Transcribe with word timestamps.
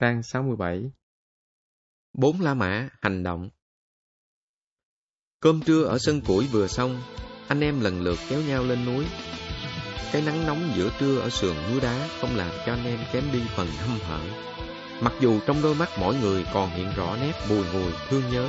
Trang 0.00 0.22
67 0.22 0.90
Bốn 2.12 2.40
La 2.40 2.54
Mã 2.54 2.88
hành 3.02 3.22
động 3.22 3.50
Cơm 5.40 5.60
trưa 5.60 5.84
ở 5.84 5.98
sân 5.98 6.20
củi 6.20 6.46
vừa 6.46 6.66
xong, 6.66 7.02
anh 7.48 7.60
em 7.60 7.80
lần 7.80 8.00
lượt 8.00 8.18
kéo 8.28 8.42
nhau 8.42 8.64
lên 8.64 8.84
núi. 8.84 9.04
Cái 10.12 10.22
nắng 10.22 10.46
nóng 10.46 10.72
giữa 10.76 10.90
trưa 10.98 11.20
ở 11.20 11.30
sườn 11.30 11.56
núi 11.70 11.80
đá 11.80 12.08
không 12.20 12.36
làm 12.36 12.50
cho 12.66 12.72
anh 12.72 12.84
em 12.84 12.98
kém 13.12 13.24
đi 13.32 13.42
phần 13.56 13.68
hâm 13.78 13.98
hở. 13.98 14.20
Mặc 15.00 15.12
dù 15.20 15.40
trong 15.46 15.62
đôi 15.62 15.74
mắt 15.74 15.88
mỗi 16.00 16.16
người 16.20 16.44
còn 16.54 16.70
hiện 16.70 16.92
rõ 16.96 17.16
nét 17.16 17.32
bùi 17.48 17.64
ngùi 17.72 17.92
thương 18.08 18.22
nhớ. 18.32 18.48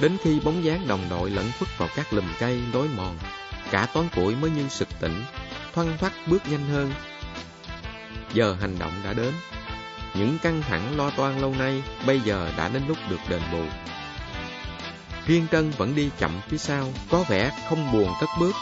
Đến 0.00 0.16
khi 0.22 0.40
bóng 0.44 0.64
dáng 0.64 0.88
đồng 0.88 1.06
đội 1.10 1.30
lẫn 1.30 1.46
khuất 1.58 1.78
vào 1.78 1.88
các 1.96 2.12
lùm 2.12 2.24
cây 2.40 2.62
lối 2.72 2.88
mòn, 2.96 3.18
cả 3.70 3.88
toán 3.94 4.08
củi 4.16 4.36
mới 4.36 4.50
như 4.50 4.68
sực 4.68 4.88
tỉnh, 5.00 5.22
thoăn 5.72 5.98
thoắt 5.98 6.12
bước 6.26 6.42
nhanh 6.50 6.68
hơn. 6.68 6.92
Giờ 8.34 8.56
hành 8.60 8.78
động 8.78 8.92
đã 9.04 9.12
đến. 9.12 9.34
Những 10.14 10.38
căng 10.38 10.62
thẳng 10.62 10.96
lo 10.96 11.10
toan 11.10 11.40
lâu 11.40 11.54
nay 11.58 11.82
bây 12.06 12.20
giờ 12.20 12.52
đã 12.56 12.68
đến 12.68 12.82
lúc 12.88 12.98
được 13.08 13.20
đền 13.28 13.42
bù. 13.52 13.64
Thiên 15.26 15.46
Trân 15.52 15.70
vẫn 15.70 15.94
đi 15.94 16.10
chậm 16.18 16.40
phía 16.48 16.58
sau, 16.58 16.84
có 17.10 17.24
vẻ 17.28 17.50
không 17.68 17.92
buồn 17.92 18.12
cất 18.20 18.28
bước. 18.40 18.54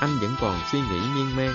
Anh 0.00 0.18
vẫn 0.20 0.36
còn 0.40 0.60
suy 0.72 0.80
nghĩ 0.80 1.00
miên 1.14 1.36
man. 1.36 1.54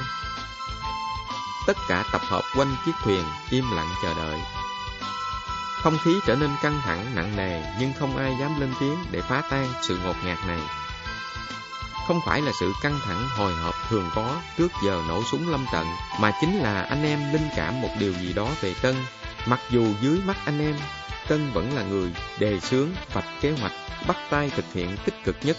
Tất 1.67 1.77
cả 1.87 2.03
tập 2.11 2.21
hợp 2.23 2.43
quanh 2.57 2.75
chiếc 2.85 2.91
thuyền, 3.03 3.23
im 3.49 3.65
lặng 3.75 3.89
chờ 4.03 4.13
đợi. 4.13 4.39
Không 5.81 5.97
khí 6.03 6.19
trở 6.25 6.35
nên 6.35 6.49
căng 6.61 6.81
thẳng, 6.85 7.15
nặng 7.15 7.35
nề, 7.35 7.63
nhưng 7.79 7.93
không 7.99 8.17
ai 8.17 8.35
dám 8.39 8.59
lên 8.59 8.73
tiếng 8.79 8.97
để 9.11 9.21
phá 9.21 9.41
tan 9.49 9.67
sự 9.81 9.99
ngột 10.03 10.15
ngạt 10.25 10.37
này. 10.47 10.59
Không 12.07 12.19
phải 12.25 12.41
là 12.41 12.51
sự 12.59 12.71
căng 12.81 12.99
thẳng 13.05 13.27
hồi 13.37 13.53
hộp 13.53 13.75
thường 13.89 14.09
có 14.15 14.41
trước 14.57 14.71
giờ 14.85 15.01
nổ 15.07 15.23
súng 15.31 15.49
lâm 15.49 15.65
trận, 15.71 15.87
mà 16.19 16.31
chính 16.41 16.59
là 16.59 16.81
anh 16.81 17.03
em 17.03 17.33
linh 17.33 17.49
cảm 17.55 17.81
một 17.81 17.89
điều 17.99 18.13
gì 18.13 18.33
đó 18.33 18.47
về 18.61 18.73
Tân. 18.81 18.95
Mặc 19.45 19.59
dù 19.69 19.87
dưới 20.01 20.19
mắt 20.25 20.37
anh 20.45 20.61
em, 20.61 20.75
Tân 21.27 21.51
vẫn 21.51 21.73
là 21.73 21.83
người 21.83 22.11
đề 22.39 22.59
xướng, 22.59 22.89
vạch 23.13 23.41
kế 23.41 23.51
hoạch, 23.51 23.71
bắt 24.07 24.17
tay 24.29 24.51
thực 24.55 24.73
hiện 24.73 24.97
tích 25.05 25.15
cực 25.23 25.35
nhất. 25.43 25.57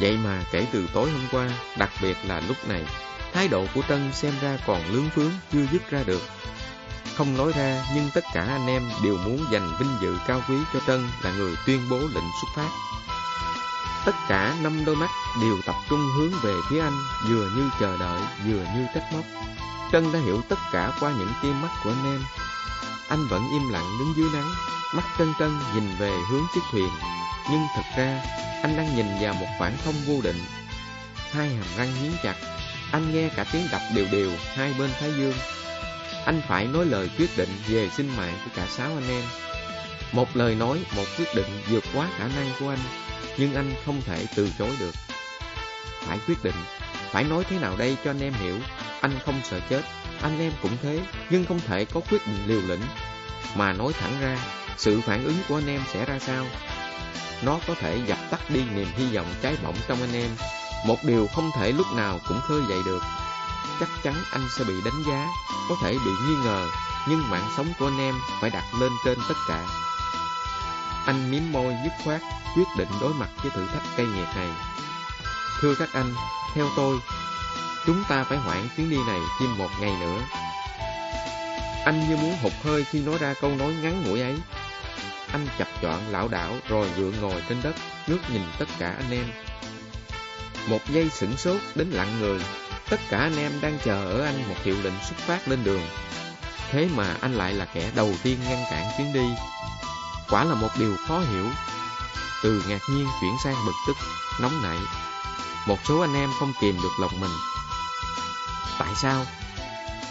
Vậy 0.00 0.18
mà 0.24 0.42
kể 0.52 0.66
từ 0.72 0.88
tối 0.94 1.10
hôm 1.10 1.22
qua, 1.32 1.48
đặc 1.78 1.90
biệt 2.02 2.16
là 2.24 2.40
lúc 2.48 2.68
này, 2.68 2.84
thái 3.32 3.48
độ 3.48 3.66
của 3.74 3.82
Tân 3.82 4.12
xem 4.12 4.32
ra 4.40 4.58
còn 4.66 4.82
lướng 4.92 5.10
phướng, 5.10 5.30
chưa 5.52 5.66
dứt 5.72 5.90
ra 5.90 6.02
được. 6.06 6.22
Không 7.16 7.36
nói 7.36 7.52
ra, 7.56 7.84
nhưng 7.94 8.10
tất 8.14 8.24
cả 8.34 8.42
anh 8.42 8.66
em 8.66 8.82
đều 9.04 9.16
muốn 9.16 9.44
dành 9.52 9.70
vinh 9.78 9.90
dự 10.00 10.16
cao 10.26 10.40
quý 10.48 10.56
cho 10.72 10.80
Tân 10.86 11.08
là 11.22 11.32
người 11.32 11.54
tuyên 11.66 11.80
bố 11.90 11.98
lệnh 11.98 12.28
xuất 12.40 12.48
phát. 12.54 12.68
Tất 14.04 14.14
cả 14.28 14.54
năm 14.62 14.84
đôi 14.84 14.96
mắt 14.96 15.10
đều 15.42 15.56
tập 15.66 15.74
trung 15.90 16.08
hướng 16.16 16.30
về 16.42 16.54
phía 16.70 16.80
anh, 16.80 16.98
vừa 17.28 17.50
như 17.56 17.70
chờ 17.80 17.96
đợi, 17.98 18.20
vừa 18.46 18.64
như 18.74 18.86
trách 18.94 19.12
móc. 19.12 19.24
Trân 19.92 20.12
đã 20.12 20.18
hiểu 20.18 20.42
tất 20.48 20.58
cả 20.72 20.92
qua 21.00 21.12
những 21.18 21.32
tia 21.42 21.52
mắt 21.52 21.68
của 21.84 21.90
anh 21.90 22.04
em. 22.04 22.20
Anh 23.08 23.26
vẫn 23.26 23.48
im 23.50 23.68
lặng 23.68 23.96
đứng 23.98 24.12
dưới 24.16 24.28
nắng, 24.32 24.50
mắt 24.94 25.04
trân 25.18 25.32
trân 25.38 25.58
nhìn 25.74 25.96
về 25.98 26.12
hướng 26.30 26.46
chiếc 26.54 26.60
thuyền. 26.70 26.88
Nhưng 27.50 27.60
thật 27.74 27.82
ra, 27.96 28.22
anh 28.62 28.76
đang 28.76 28.96
nhìn 28.96 29.06
vào 29.20 29.34
một 29.34 29.46
khoảng 29.58 29.76
không 29.84 29.94
vô 30.06 30.20
định. 30.22 30.40
Hai 31.32 31.48
hàm 31.48 31.66
răng 31.76 31.94
nghiến 32.02 32.12
chặt, 32.22 32.34
anh 32.92 33.14
nghe 33.14 33.28
cả 33.28 33.44
tiếng 33.52 33.68
đập 33.72 33.82
đều 33.94 34.06
đều 34.12 34.30
hai 34.56 34.74
bên 34.78 34.90
thái 35.00 35.12
dương. 35.16 35.34
Anh 36.26 36.42
phải 36.48 36.66
nói 36.66 36.86
lời 36.86 37.10
quyết 37.18 37.36
định 37.36 37.50
về 37.68 37.90
sinh 37.96 38.16
mạng 38.16 38.38
của 38.44 38.50
cả 38.56 38.66
sáu 38.76 38.86
anh 38.88 39.08
em. 39.10 39.22
Một 40.12 40.36
lời 40.36 40.54
nói, 40.54 40.78
một 40.96 41.04
quyết 41.18 41.34
định 41.34 41.62
vượt 41.70 41.84
quá 41.94 42.08
khả 42.18 42.24
năng 42.24 42.50
của 42.60 42.68
anh 42.68 43.07
nhưng 43.38 43.54
anh 43.54 43.74
không 43.86 44.02
thể 44.02 44.26
từ 44.34 44.50
chối 44.58 44.70
được. 44.80 44.94
Phải 46.06 46.18
quyết 46.26 46.44
định, 46.44 46.54
phải 47.10 47.24
nói 47.24 47.44
thế 47.44 47.58
nào 47.58 47.76
đây 47.76 47.96
cho 48.04 48.10
anh 48.10 48.20
em 48.20 48.32
hiểu, 48.32 48.56
anh 49.00 49.18
không 49.24 49.40
sợ 49.44 49.60
chết, 49.68 49.82
anh 50.22 50.40
em 50.40 50.52
cũng 50.62 50.76
thế, 50.82 51.00
nhưng 51.30 51.44
không 51.44 51.60
thể 51.60 51.84
có 51.84 52.00
quyết 52.10 52.26
định 52.26 52.46
liều 52.46 52.60
lĩnh. 52.60 52.82
Mà 53.54 53.72
nói 53.72 53.92
thẳng 53.92 54.14
ra, 54.20 54.38
sự 54.76 55.00
phản 55.00 55.24
ứng 55.24 55.36
của 55.48 55.58
anh 55.58 55.66
em 55.66 55.80
sẽ 55.92 56.04
ra 56.04 56.18
sao? 56.18 56.46
Nó 57.42 57.58
có 57.66 57.74
thể 57.74 58.00
dập 58.06 58.18
tắt 58.30 58.50
đi 58.50 58.64
niềm 58.74 58.88
hy 58.96 59.16
vọng 59.16 59.34
cháy 59.42 59.56
bỏng 59.62 59.76
trong 59.88 60.00
anh 60.00 60.14
em, 60.14 60.30
một 60.86 60.96
điều 61.04 61.26
không 61.26 61.50
thể 61.56 61.72
lúc 61.72 61.86
nào 61.96 62.20
cũng 62.28 62.40
khơi 62.40 62.60
dậy 62.68 62.78
được. 62.86 63.02
Chắc 63.80 63.88
chắn 64.02 64.14
anh 64.30 64.48
sẽ 64.58 64.64
bị 64.64 64.74
đánh 64.84 65.02
giá, 65.08 65.26
có 65.68 65.74
thể 65.82 65.92
bị 65.92 66.10
nghi 66.26 66.34
ngờ, 66.44 66.68
nhưng 67.08 67.30
mạng 67.30 67.50
sống 67.56 67.72
của 67.78 67.86
anh 67.86 67.98
em 67.98 68.14
phải 68.40 68.50
đặt 68.50 68.64
lên 68.80 68.92
trên 69.04 69.18
tất 69.28 69.34
cả. 69.48 69.66
Anh 71.08 71.30
miếm 71.30 71.42
môi 71.52 71.76
dứt 71.84 71.92
khoát, 72.04 72.20
quyết 72.56 72.64
định 72.76 72.88
đối 73.00 73.14
mặt 73.14 73.28
với 73.42 73.50
thử 73.50 73.66
thách 73.66 73.82
cây 73.96 74.06
nghiệt 74.06 74.26
này. 74.36 74.48
Thưa 75.60 75.74
các 75.74 75.88
anh, 75.92 76.14
theo 76.54 76.66
tôi, 76.76 76.98
chúng 77.86 78.04
ta 78.08 78.24
phải 78.24 78.38
hoãn 78.38 78.68
chuyến 78.76 78.90
đi 78.90 78.96
này 79.06 79.20
thêm 79.40 79.58
một 79.58 79.68
ngày 79.80 79.92
nữa. 80.00 80.20
Anh 81.84 82.08
như 82.08 82.16
muốn 82.16 82.36
hụt 82.42 82.52
hơi 82.64 82.84
khi 82.84 83.00
nói 83.00 83.18
ra 83.18 83.34
câu 83.40 83.50
nói 83.50 83.74
ngắn 83.82 84.02
ngủi 84.02 84.20
ấy. 84.20 84.34
Anh 85.32 85.46
chập 85.58 85.68
chọn 85.82 86.00
lão 86.10 86.28
đảo 86.28 86.52
rồi 86.68 86.90
gượng 86.96 87.20
ngồi 87.20 87.42
trên 87.48 87.62
đất, 87.62 87.74
ngước 88.06 88.30
nhìn 88.30 88.42
tất 88.58 88.68
cả 88.78 88.94
anh 88.96 89.10
em. 89.10 89.24
Một 90.68 90.80
giây 90.88 91.08
sửng 91.10 91.36
sốt 91.36 91.60
đến 91.74 91.90
lặng 91.90 92.20
người, 92.20 92.40
tất 92.90 93.00
cả 93.10 93.18
anh 93.18 93.38
em 93.38 93.52
đang 93.60 93.78
chờ 93.84 94.04
ở 94.04 94.24
anh 94.24 94.48
một 94.48 94.56
hiệu 94.64 94.76
lệnh 94.82 94.94
xuất 95.08 95.16
phát 95.16 95.48
lên 95.48 95.64
đường. 95.64 95.82
Thế 96.70 96.88
mà 96.96 97.16
anh 97.20 97.34
lại 97.34 97.52
là 97.52 97.64
kẻ 97.64 97.90
đầu 97.94 98.14
tiên 98.22 98.38
ngăn 98.48 98.64
cản 98.70 98.84
chuyến 98.96 99.12
đi. 99.12 99.28
Quả 100.30 100.44
là 100.44 100.54
một 100.54 100.68
điều 100.78 100.96
khó 101.08 101.18
hiểu 101.18 101.46
từ 102.42 102.62
ngạc 102.68 102.78
nhiên 102.90 103.06
chuyển 103.20 103.34
sang 103.44 103.56
bực 103.66 103.72
tức, 103.86 103.96
nóng 104.40 104.62
nảy. 104.62 104.78
Một 105.66 105.78
số 105.84 106.00
anh 106.00 106.14
em 106.14 106.30
không 106.38 106.52
kìm 106.60 106.76
được 106.82 107.00
lòng 107.00 107.20
mình. 107.20 107.30
Tại 108.78 108.94
sao? 108.96 109.26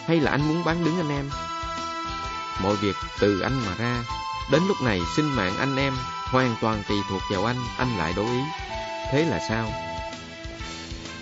Hay 0.08 0.20
là 0.20 0.32
anh 0.32 0.48
muốn 0.48 0.64
bán 0.64 0.86
đứng 0.86 0.98
anh 0.98 1.10
em? 1.10 1.30
Mọi 2.64 2.76
việc 2.76 2.96
từ 3.20 3.40
anh 3.40 3.62
mà 3.66 3.76
ra, 3.76 4.04
đến 4.52 4.62
lúc 4.68 4.78
này 4.82 5.02
sinh 5.16 5.36
mạng 5.36 5.58
anh 5.58 5.76
em 5.76 5.94
hoàn 6.26 6.56
toàn 6.62 6.84
tùy 6.88 6.98
thuộc 7.10 7.22
vào 7.32 7.46
anh, 7.46 7.58
anh 7.78 7.98
lại 7.98 8.14
đổi 8.14 8.26
ý. 8.26 8.42
Thế 9.12 9.26
là 9.26 9.40
sao? 9.50 9.72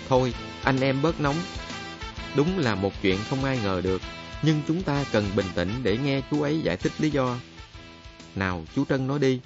Thôi, 0.08 0.34
anh 0.64 0.80
em 0.80 1.02
bớt 1.02 1.20
nóng. 1.20 1.36
Đúng 2.34 2.58
là 2.58 2.74
một 2.74 2.92
chuyện 3.02 3.18
không 3.30 3.44
ai 3.44 3.58
ngờ 3.62 3.80
được, 3.84 4.02
nhưng 4.42 4.62
chúng 4.68 4.82
ta 4.82 5.04
cần 5.12 5.30
bình 5.36 5.46
tĩnh 5.54 5.80
để 5.82 5.98
nghe 5.98 6.20
chú 6.30 6.42
ấy 6.42 6.60
giải 6.64 6.76
thích 6.76 6.92
lý 6.98 7.10
do. 7.10 7.36
Nào, 8.36 8.64
chú 8.74 8.84
Trân 8.84 9.06
nói 9.06 9.18
đi. 9.18 9.40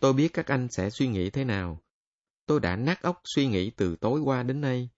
Tôi 0.00 0.12
biết 0.12 0.28
các 0.32 0.46
anh 0.46 0.68
sẽ 0.70 0.90
suy 0.90 1.06
nghĩ 1.06 1.30
thế 1.30 1.44
nào. 1.44 1.82
Tôi 2.46 2.60
đã 2.60 2.76
nát 2.76 3.02
óc 3.02 3.20
suy 3.24 3.46
nghĩ 3.46 3.70
từ 3.70 3.96
tối 3.96 4.20
qua 4.20 4.42
đến 4.42 4.60
nay. 4.60 4.88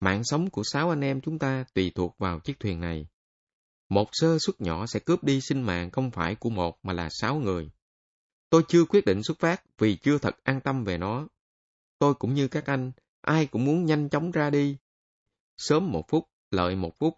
Mạng 0.00 0.24
sống 0.24 0.50
của 0.50 0.62
sáu 0.64 0.90
anh 0.90 1.00
em 1.00 1.20
chúng 1.20 1.38
ta 1.38 1.64
tùy 1.74 1.92
thuộc 1.94 2.18
vào 2.18 2.40
chiếc 2.40 2.60
thuyền 2.60 2.80
này. 2.80 3.06
Một 3.88 4.08
sơ 4.12 4.38
suất 4.38 4.60
nhỏ 4.60 4.86
sẽ 4.86 5.00
cướp 5.00 5.24
đi 5.24 5.40
sinh 5.40 5.62
mạng 5.62 5.90
không 5.90 6.10
phải 6.10 6.34
của 6.34 6.50
một 6.50 6.78
mà 6.82 6.92
là 6.92 7.08
sáu 7.10 7.36
người. 7.36 7.70
Tôi 8.50 8.62
chưa 8.68 8.84
quyết 8.84 9.04
định 9.04 9.22
xuất 9.22 9.38
phát 9.38 9.62
vì 9.78 9.96
chưa 9.96 10.18
thật 10.18 10.36
an 10.42 10.60
tâm 10.60 10.84
về 10.84 10.98
nó. 10.98 11.28
Tôi 11.98 12.14
cũng 12.14 12.34
như 12.34 12.48
các 12.48 12.66
anh, 12.66 12.92
ai 13.20 13.46
cũng 13.46 13.64
muốn 13.64 13.84
nhanh 13.84 14.08
chóng 14.08 14.30
ra 14.30 14.50
đi. 14.50 14.76
Sớm 15.56 15.92
một 15.92 16.04
phút, 16.08 16.24
lợi 16.50 16.76
một 16.76 16.98
phút. 16.98 17.14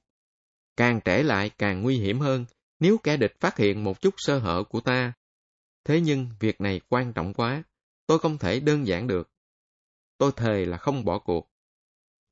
Càng 0.77 1.01
trễ 1.05 1.23
lại 1.23 1.51
càng 1.59 1.83
nguy 1.83 1.99
hiểm 1.99 2.21
hơn 2.21 2.45
nếu 2.81 2.99
kẻ 2.99 3.17
địch 3.17 3.41
phát 3.41 3.57
hiện 3.57 3.85
một 3.85 4.01
chút 4.01 4.15
sơ 4.17 4.39
hở 4.39 4.65
của 4.65 4.81
ta 4.81 5.13
Thế 5.85 6.01
nhưng 6.01 6.29
việc 6.41 6.61
này 6.61 6.81
quan 6.89 7.13
trọng 7.13 7.35
quá, 7.35 7.63
tôi 8.07 8.19
không 8.19 8.39
thể 8.39 8.61
đơn 8.61 8.87
giản 8.87 9.07
được. 9.07 9.31
Tôi 10.19 10.33
thề 10.37 10.67
là 10.67 10.77
không 10.77 11.05
bỏ 11.05 11.19
cuộc. 11.19 11.51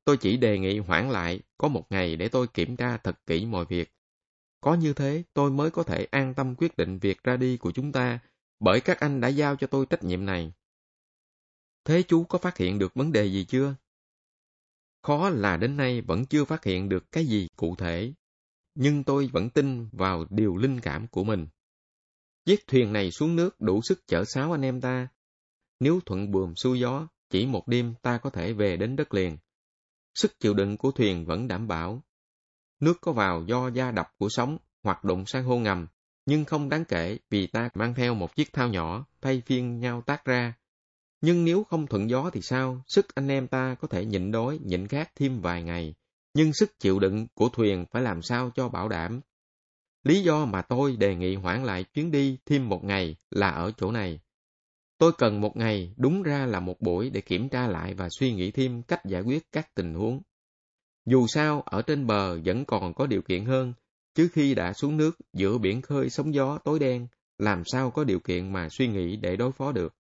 Tôi 0.05 0.17
chỉ 0.17 0.37
đề 0.37 0.59
nghị 0.59 0.79
hoãn 0.79 1.09
lại 1.09 1.39
có 1.57 1.67
một 1.67 1.85
ngày 1.89 2.15
để 2.15 2.29
tôi 2.29 2.47
kiểm 2.47 2.75
tra 2.75 2.97
thật 2.97 3.25
kỹ 3.25 3.45
mọi 3.45 3.65
việc. 3.65 3.93
Có 4.61 4.73
như 4.73 4.93
thế 4.93 5.23
tôi 5.33 5.51
mới 5.51 5.71
có 5.71 5.83
thể 5.83 6.07
an 6.11 6.33
tâm 6.33 6.55
quyết 6.55 6.77
định 6.77 6.99
việc 6.99 7.23
ra 7.23 7.37
đi 7.37 7.57
của 7.57 7.71
chúng 7.71 7.91
ta 7.91 8.19
bởi 8.59 8.81
các 8.81 8.99
anh 8.99 9.21
đã 9.21 9.27
giao 9.27 9.55
cho 9.55 9.67
tôi 9.67 9.85
trách 9.85 10.03
nhiệm 10.03 10.25
này. 10.25 10.53
Thế 11.85 12.03
chú 12.07 12.23
có 12.23 12.37
phát 12.37 12.57
hiện 12.57 12.79
được 12.79 12.93
vấn 12.93 13.11
đề 13.11 13.25
gì 13.25 13.45
chưa? 13.45 13.75
Khó 15.01 15.29
là 15.29 15.57
đến 15.57 15.77
nay 15.77 16.01
vẫn 16.01 16.25
chưa 16.25 16.45
phát 16.45 16.63
hiện 16.63 16.89
được 16.89 17.11
cái 17.11 17.25
gì 17.25 17.47
cụ 17.55 17.75
thể, 17.75 18.13
nhưng 18.75 19.03
tôi 19.03 19.29
vẫn 19.33 19.49
tin 19.49 19.89
vào 19.91 20.25
điều 20.29 20.57
linh 20.57 20.79
cảm 20.79 21.07
của 21.07 21.23
mình. 21.23 21.47
Chiếc 22.45 22.67
thuyền 22.67 22.93
này 22.93 23.11
xuống 23.11 23.35
nước 23.35 23.59
đủ 23.59 23.81
sức 23.81 24.07
chở 24.07 24.23
sáu 24.25 24.51
anh 24.51 24.61
em 24.61 24.81
ta. 24.81 25.07
Nếu 25.79 25.99
thuận 26.05 26.31
buồm 26.31 26.53
xuôi 26.53 26.79
gió, 26.79 27.07
chỉ 27.29 27.45
một 27.45 27.67
đêm 27.67 27.93
ta 28.01 28.17
có 28.17 28.29
thể 28.29 28.53
về 28.53 28.77
đến 28.77 28.95
đất 28.95 29.13
liền. 29.13 29.37
Sức 30.15 30.39
chịu 30.39 30.53
đựng 30.53 30.77
của 30.77 30.91
thuyền 30.91 31.25
vẫn 31.25 31.47
đảm 31.47 31.67
bảo. 31.67 32.03
Nước 32.79 32.97
có 33.01 33.11
vào 33.11 33.43
do 33.47 33.67
da 33.67 33.91
đập 33.91 34.07
của 34.17 34.29
sóng 34.29 34.57
hoặc 34.83 35.03
đụng 35.03 35.25
sang 35.25 35.43
hô 35.43 35.57
ngầm, 35.57 35.87
nhưng 36.25 36.45
không 36.45 36.69
đáng 36.69 36.85
kể 36.85 37.17
vì 37.29 37.47
ta 37.47 37.69
mang 37.73 37.93
theo 37.93 38.15
một 38.15 38.35
chiếc 38.35 38.53
thao 38.53 38.67
nhỏ, 38.67 39.05
thay 39.21 39.41
phiên 39.45 39.79
nhau 39.79 40.01
tác 40.01 40.25
ra. 40.25 40.53
Nhưng 41.21 41.45
nếu 41.45 41.63
không 41.63 41.87
thuận 41.87 42.09
gió 42.09 42.29
thì 42.33 42.41
sao? 42.41 42.83
Sức 42.87 43.15
anh 43.15 43.27
em 43.27 43.47
ta 43.47 43.75
có 43.81 43.87
thể 43.87 44.05
nhịn 44.05 44.31
đói, 44.31 44.59
nhịn 44.63 44.87
khát 44.87 45.15
thêm 45.15 45.41
vài 45.41 45.63
ngày. 45.63 45.95
Nhưng 46.39 46.53
sức 46.53 46.79
chịu 46.79 46.99
đựng 46.99 47.27
của 47.33 47.49
thuyền 47.49 47.85
phải 47.91 48.01
làm 48.01 48.21
sao 48.21 48.51
cho 48.55 48.69
bảo 48.69 48.89
đảm 48.89 49.21
Lý 50.03 50.23
do 50.23 50.45
mà 50.45 50.61
tôi 50.61 50.95
đề 50.97 51.15
nghị 51.15 51.35
hoãn 51.35 51.63
lại 51.63 51.83
chuyến 51.83 52.11
đi 52.11 52.37
thêm 52.45 52.69
một 52.69 52.83
ngày 52.83 53.15
là 53.29 53.49
ở 53.49 53.71
chỗ 53.77 53.91
này. 53.91 54.19
Tôi 54.97 55.11
cần 55.17 55.41
một 55.41 55.57
ngày 55.57 55.93
đúng 55.97 56.23
ra 56.23 56.45
là 56.45 56.59
một 56.59 56.81
buổi 56.81 57.09
để 57.09 57.21
kiểm 57.21 57.49
tra 57.49 57.67
lại 57.67 57.93
và 57.93 58.07
suy 58.19 58.33
nghĩ 58.33 58.51
thêm 58.51 58.83
cách 58.83 59.05
giải 59.05 59.21
quyết 59.21 59.51
các 59.51 59.75
tình 59.75 59.93
huống. 59.93 60.21
Dù 61.05 61.27
sao, 61.27 61.61
ở 61.61 61.81
trên 61.81 62.07
bờ 62.07 62.39
vẫn 62.45 62.65
còn 62.65 62.93
có 62.93 63.07
điều 63.07 63.21
kiện 63.21 63.45
hơn, 63.45 63.73
Trước 64.15 64.27
khi 64.33 64.55
đã 64.55 64.73
xuống 64.73 64.97
nước 64.97 65.17
giữa 65.33 65.57
biển 65.57 65.81
khơi 65.81 66.09
sóng 66.09 66.33
gió 66.33 66.57
tối 66.57 66.79
đen, 66.79 67.07
làm 67.37 67.63
sao 67.65 67.91
có 67.91 68.03
điều 68.03 68.19
kiện 68.19 68.53
mà 68.53 68.67
suy 68.71 68.87
nghĩ 68.87 69.15
để 69.15 69.35
đối 69.35 69.51
phó 69.51 69.71
được. 69.71 69.95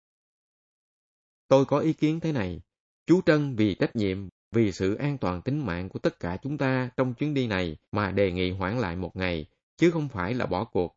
Tôi 1.48 1.64
có 1.64 1.78
ý 1.78 1.92
kiến 1.92 2.20
thế 2.20 2.32
này. 2.32 2.60
Chú 3.06 3.20
Trân 3.26 3.56
vì 3.56 3.74
trách 3.74 3.96
nhiệm, 3.96 4.28
vì 4.52 4.72
sự 4.72 4.94
an 4.94 5.18
toàn 5.18 5.42
tính 5.42 5.66
mạng 5.66 5.88
của 5.88 5.98
tất 5.98 6.20
cả 6.20 6.36
chúng 6.42 6.58
ta 6.58 6.90
trong 6.96 7.14
chuyến 7.14 7.34
đi 7.34 7.46
này 7.46 7.76
mà 7.92 8.10
đề 8.10 8.32
nghị 8.32 8.50
hoãn 8.50 8.78
lại 8.78 8.96
một 8.96 9.16
ngày, 9.16 9.46
chứ 9.76 9.90
không 9.90 10.08
phải 10.08 10.34
là 10.34 10.46
bỏ 10.46 10.64
cuộc. 10.64 10.96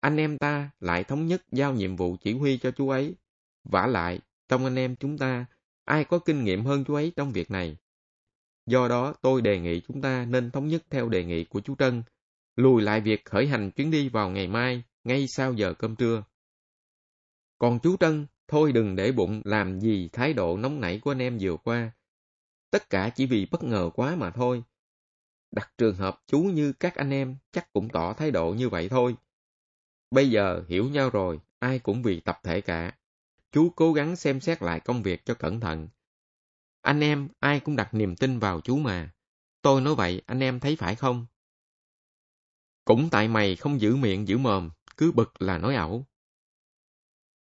Anh 0.00 0.16
em 0.16 0.38
ta 0.38 0.70
lại 0.80 1.04
thống 1.04 1.26
nhất 1.26 1.42
giao 1.52 1.74
nhiệm 1.74 1.96
vụ 1.96 2.16
chỉ 2.16 2.32
huy 2.32 2.58
cho 2.58 2.70
chú 2.70 2.88
ấy. 2.88 3.14
vả 3.64 3.86
lại, 3.86 4.20
trong 4.48 4.64
anh 4.64 4.76
em 4.76 4.96
chúng 4.96 5.18
ta, 5.18 5.46
ai 5.84 6.04
có 6.04 6.18
kinh 6.18 6.44
nghiệm 6.44 6.64
hơn 6.64 6.84
chú 6.84 6.94
ấy 6.94 7.12
trong 7.16 7.32
việc 7.32 7.50
này? 7.50 7.76
Do 8.66 8.88
đó, 8.88 9.14
tôi 9.22 9.42
đề 9.42 9.60
nghị 9.60 9.80
chúng 9.80 10.00
ta 10.00 10.24
nên 10.24 10.50
thống 10.50 10.68
nhất 10.68 10.82
theo 10.90 11.08
đề 11.08 11.24
nghị 11.24 11.44
của 11.44 11.60
chú 11.60 11.76
Trân, 11.78 12.02
lùi 12.56 12.82
lại 12.82 13.00
việc 13.00 13.24
khởi 13.24 13.46
hành 13.46 13.70
chuyến 13.70 13.90
đi 13.90 14.08
vào 14.08 14.30
ngày 14.30 14.48
mai, 14.48 14.82
ngay 15.04 15.26
sau 15.28 15.52
giờ 15.52 15.74
cơm 15.74 15.96
trưa. 15.96 16.24
Còn 17.58 17.78
chú 17.82 17.96
Trân, 18.00 18.26
thôi 18.48 18.72
đừng 18.72 18.96
để 18.96 19.12
bụng 19.12 19.42
làm 19.44 19.80
gì 19.80 20.08
thái 20.12 20.32
độ 20.32 20.56
nóng 20.56 20.80
nảy 20.80 20.98
của 20.98 21.10
anh 21.10 21.22
em 21.22 21.38
vừa 21.40 21.56
qua. 21.56 21.92
Tất 22.72 22.90
cả 22.90 23.10
chỉ 23.14 23.26
vì 23.26 23.46
bất 23.50 23.62
ngờ 23.62 23.90
quá 23.94 24.14
mà 24.16 24.30
thôi. 24.30 24.62
Đặt 25.50 25.72
trường 25.78 25.96
hợp 25.96 26.22
chú 26.26 26.38
như 26.38 26.72
các 26.72 26.94
anh 26.94 27.10
em 27.10 27.36
chắc 27.52 27.72
cũng 27.72 27.88
tỏ 27.88 28.12
thái 28.12 28.30
độ 28.30 28.54
như 28.54 28.68
vậy 28.68 28.88
thôi. 28.88 29.16
Bây 30.10 30.30
giờ 30.30 30.62
hiểu 30.68 30.90
nhau 30.90 31.10
rồi, 31.10 31.40
ai 31.58 31.78
cũng 31.78 32.02
vì 32.02 32.20
tập 32.20 32.40
thể 32.42 32.60
cả. 32.60 32.92
Chú 33.52 33.70
cố 33.76 33.92
gắng 33.92 34.16
xem 34.16 34.40
xét 34.40 34.62
lại 34.62 34.80
công 34.80 35.02
việc 35.02 35.24
cho 35.24 35.34
cẩn 35.34 35.60
thận. 35.60 35.88
Anh 36.80 37.00
em 37.00 37.28
ai 37.40 37.60
cũng 37.60 37.76
đặt 37.76 37.94
niềm 37.94 38.16
tin 38.16 38.38
vào 38.38 38.60
chú 38.60 38.76
mà. 38.76 39.10
Tôi 39.62 39.80
nói 39.80 39.94
vậy 39.94 40.22
anh 40.26 40.40
em 40.40 40.60
thấy 40.60 40.76
phải 40.76 40.94
không? 40.94 41.26
Cũng 42.84 43.08
tại 43.10 43.28
mày 43.28 43.56
không 43.56 43.80
giữ 43.80 43.96
miệng 43.96 44.28
giữ 44.28 44.38
mồm, 44.38 44.70
cứ 44.96 45.12
bực 45.12 45.42
là 45.42 45.58
nói 45.58 45.74
ẩu. 45.74 46.06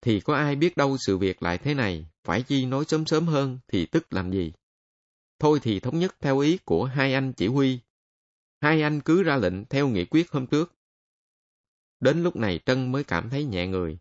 Thì 0.00 0.21
có 0.21 0.35
ai 0.35 0.56
biết 0.56 0.77
đâu 0.77 0.97
sự 1.06 1.19
việc 1.19 1.43
lại 1.43 1.59
thế 1.59 1.75
này, 1.75 2.06
phải 2.25 2.43
chi 2.43 2.67
nói 2.67 2.85
sớm 2.88 3.06
sớm 3.06 3.27
hơn 3.27 3.59
thì 3.69 3.87
tức 3.87 4.12
làm 4.12 4.32
gì. 4.32 4.53
Thôi 5.41 5.61
thì 5.63 5.81
thống 5.81 5.99
nhất 5.99 6.17
theo 6.21 6.39
ý 6.39 6.59
của 6.65 6.85
hai 6.85 7.15
anh 7.15 7.33
chỉ 7.33 7.47
huy. 7.47 7.79
Hai 8.61 8.83
anh 8.83 9.01
cứ 9.01 9.23
ra 9.23 9.37
lệnh 9.37 9.65
theo 9.65 9.89
nghị 9.89 10.05
quyết 10.05 10.31
hôm 10.31 10.47
trước. 10.47 10.75
Đến 12.01 12.23
lúc 12.23 12.37
này 12.37 12.61
Trân 12.67 12.93
mới 12.93 13.05
cảm 13.05 13.31
thấy 13.31 13.45
nhẹ 13.45 13.67
người. 13.67 13.99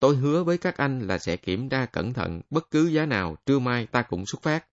Tôi 0.00 0.16
hứa 0.16 0.44
với 0.44 0.58
các 0.58 0.76
anh 0.76 1.06
là 1.06 1.18
sẽ 1.18 1.36
kiểm 1.36 1.68
tra 1.68 1.86
cẩn 1.86 2.12
thận 2.12 2.40
bất 2.50 2.70
cứ 2.70 2.86
giá 2.86 3.06
nào 3.06 3.36
trưa 3.46 3.58
mai 3.58 3.86
ta 3.86 4.02
cũng 4.02 4.26
xuất 4.26 4.42
phát. 4.42 4.66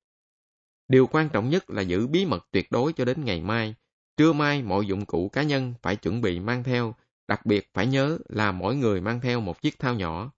Điều 0.87 1.07
quan 1.07 1.29
trọng 1.29 1.49
nhất 1.49 1.69
là 1.69 1.81
giữ 1.81 2.07
bí 2.07 2.25
mật 2.25 2.47
tuyệt 2.51 2.71
đối 2.71 2.93
cho 2.93 3.05
đến 3.05 3.25
ngày 3.25 3.41
mai. 3.41 3.75
Trưa 4.17 4.33
mai 4.33 4.61
mọi 4.61 4.85
dụng 4.85 5.05
cụ 5.05 5.29
cá 5.29 5.43
nhân 5.43 5.73
phải 5.81 5.95
chuẩn 5.95 6.21
bị 6.21 6.39
mang 6.39 6.63
theo, 6.63 6.95
đặc 7.27 7.45
biệt 7.45 7.69
phải 7.73 7.87
nhớ 7.87 8.17
là 8.29 8.51
mỗi 8.51 8.75
người 8.75 9.01
mang 9.01 9.21
theo 9.21 9.41
một 9.41 9.61
chiếc 9.61 9.79
thao 9.79 9.93
nhỏ. 9.93 10.31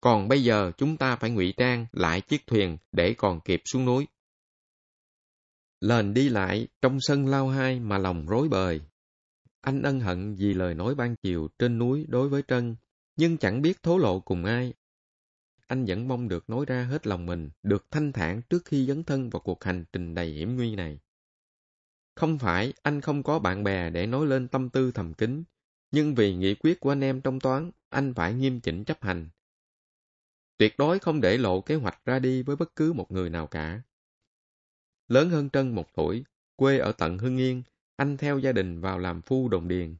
Còn 0.00 0.28
bây 0.28 0.44
giờ 0.44 0.72
chúng 0.76 0.96
ta 0.96 1.16
phải 1.16 1.30
ngụy 1.30 1.54
trang 1.56 1.86
lại 1.92 2.20
chiếc 2.20 2.46
thuyền 2.46 2.78
để 2.92 3.14
còn 3.14 3.40
kịp 3.40 3.62
xuống 3.64 3.84
núi. 3.84 4.06
Lền 5.80 6.14
đi 6.14 6.28
lại 6.28 6.68
trong 6.82 6.98
sân 7.00 7.26
lao 7.26 7.48
hai 7.48 7.80
mà 7.80 7.98
lòng 7.98 8.26
rối 8.26 8.48
bời. 8.48 8.80
Anh 9.60 9.82
ân 9.82 10.00
hận 10.00 10.34
vì 10.34 10.54
lời 10.54 10.74
nói 10.74 10.94
ban 10.94 11.16
chiều 11.22 11.48
trên 11.58 11.78
núi 11.78 12.06
đối 12.08 12.28
với 12.28 12.42
Trân 12.48 12.76
nhưng 13.16 13.38
chẳng 13.38 13.62
biết 13.62 13.82
thố 13.82 13.98
lộ 13.98 14.20
cùng 14.20 14.44
ai. 14.44 14.74
Anh 15.66 15.84
vẫn 15.84 16.08
mong 16.08 16.28
được 16.28 16.50
nói 16.50 16.64
ra 16.68 16.84
hết 16.84 17.06
lòng 17.06 17.26
mình, 17.26 17.50
được 17.62 17.86
thanh 17.90 18.12
thản 18.12 18.42
trước 18.50 18.64
khi 18.64 18.86
dấn 18.86 19.04
thân 19.04 19.30
vào 19.30 19.40
cuộc 19.40 19.64
hành 19.64 19.84
trình 19.92 20.14
đầy 20.14 20.32
hiểm 20.32 20.56
nguy 20.56 20.76
này. 20.76 20.98
Không 22.14 22.38
phải 22.38 22.72
anh 22.82 23.00
không 23.00 23.22
có 23.22 23.38
bạn 23.38 23.64
bè 23.64 23.90
để 23.90 24.06
nói 24.06 24.26
lên 24.26 24.48
tâm 24.48 24.70
tư 24.70 24.92
thầm 24.92 25.14
kín, 25.14 25.44
nhưng 25.90 26.14
vì 26.14 26.34
nghị 26.34 26.54
quyết 26.54 26.80
của 26.80 26.92
anh 26.92 27.04
em 27.04 27.20
trong 27.20 27.40
toán, 27.40 27.70
anh 27.88 28.14
phải 28.14 28.34
nghiêm 28.34 28.60
chỉnh 28.60 28.84
chấp 28.84 29.02
hành. 29.02 29.28
Tuyệt 30.58 30.74
đối 30.78 30.98
không 30.98 31.20
để 31.20 31.38
lộ 31.38 31.60
kế 31.60 31.74
hoạch 31.74 32.04
ra 32.04 32.18
đi 32.18 32.42
với 32.42 32.56
bất 32.56 32.76
cứ 32.76 32.92
một 32.92 33.10
người 33.10 33.30
nào 33.30 33.46
cả. 33.46 33.82
Lớn 35.08 35.30
hơn 35.30 35.50
Trân 35.50 35.74
một 35.74 35.94
tuổi, 35.94 36.24
quê 36.56 36.78
ở 36.78 36.92
tận 36.92 37.18
Hưng 37.18 37.36
Yên, 37.36 37.62
anh 37.96 38.16
theo 38.16 38.38
gia 38.38 38.52
đình 38.52 38.80
vào 38.80 38.98
làm 38.98 39.22
phu 39.22 39.48
đồng 39.48 39.68
điền, 39.68 39.96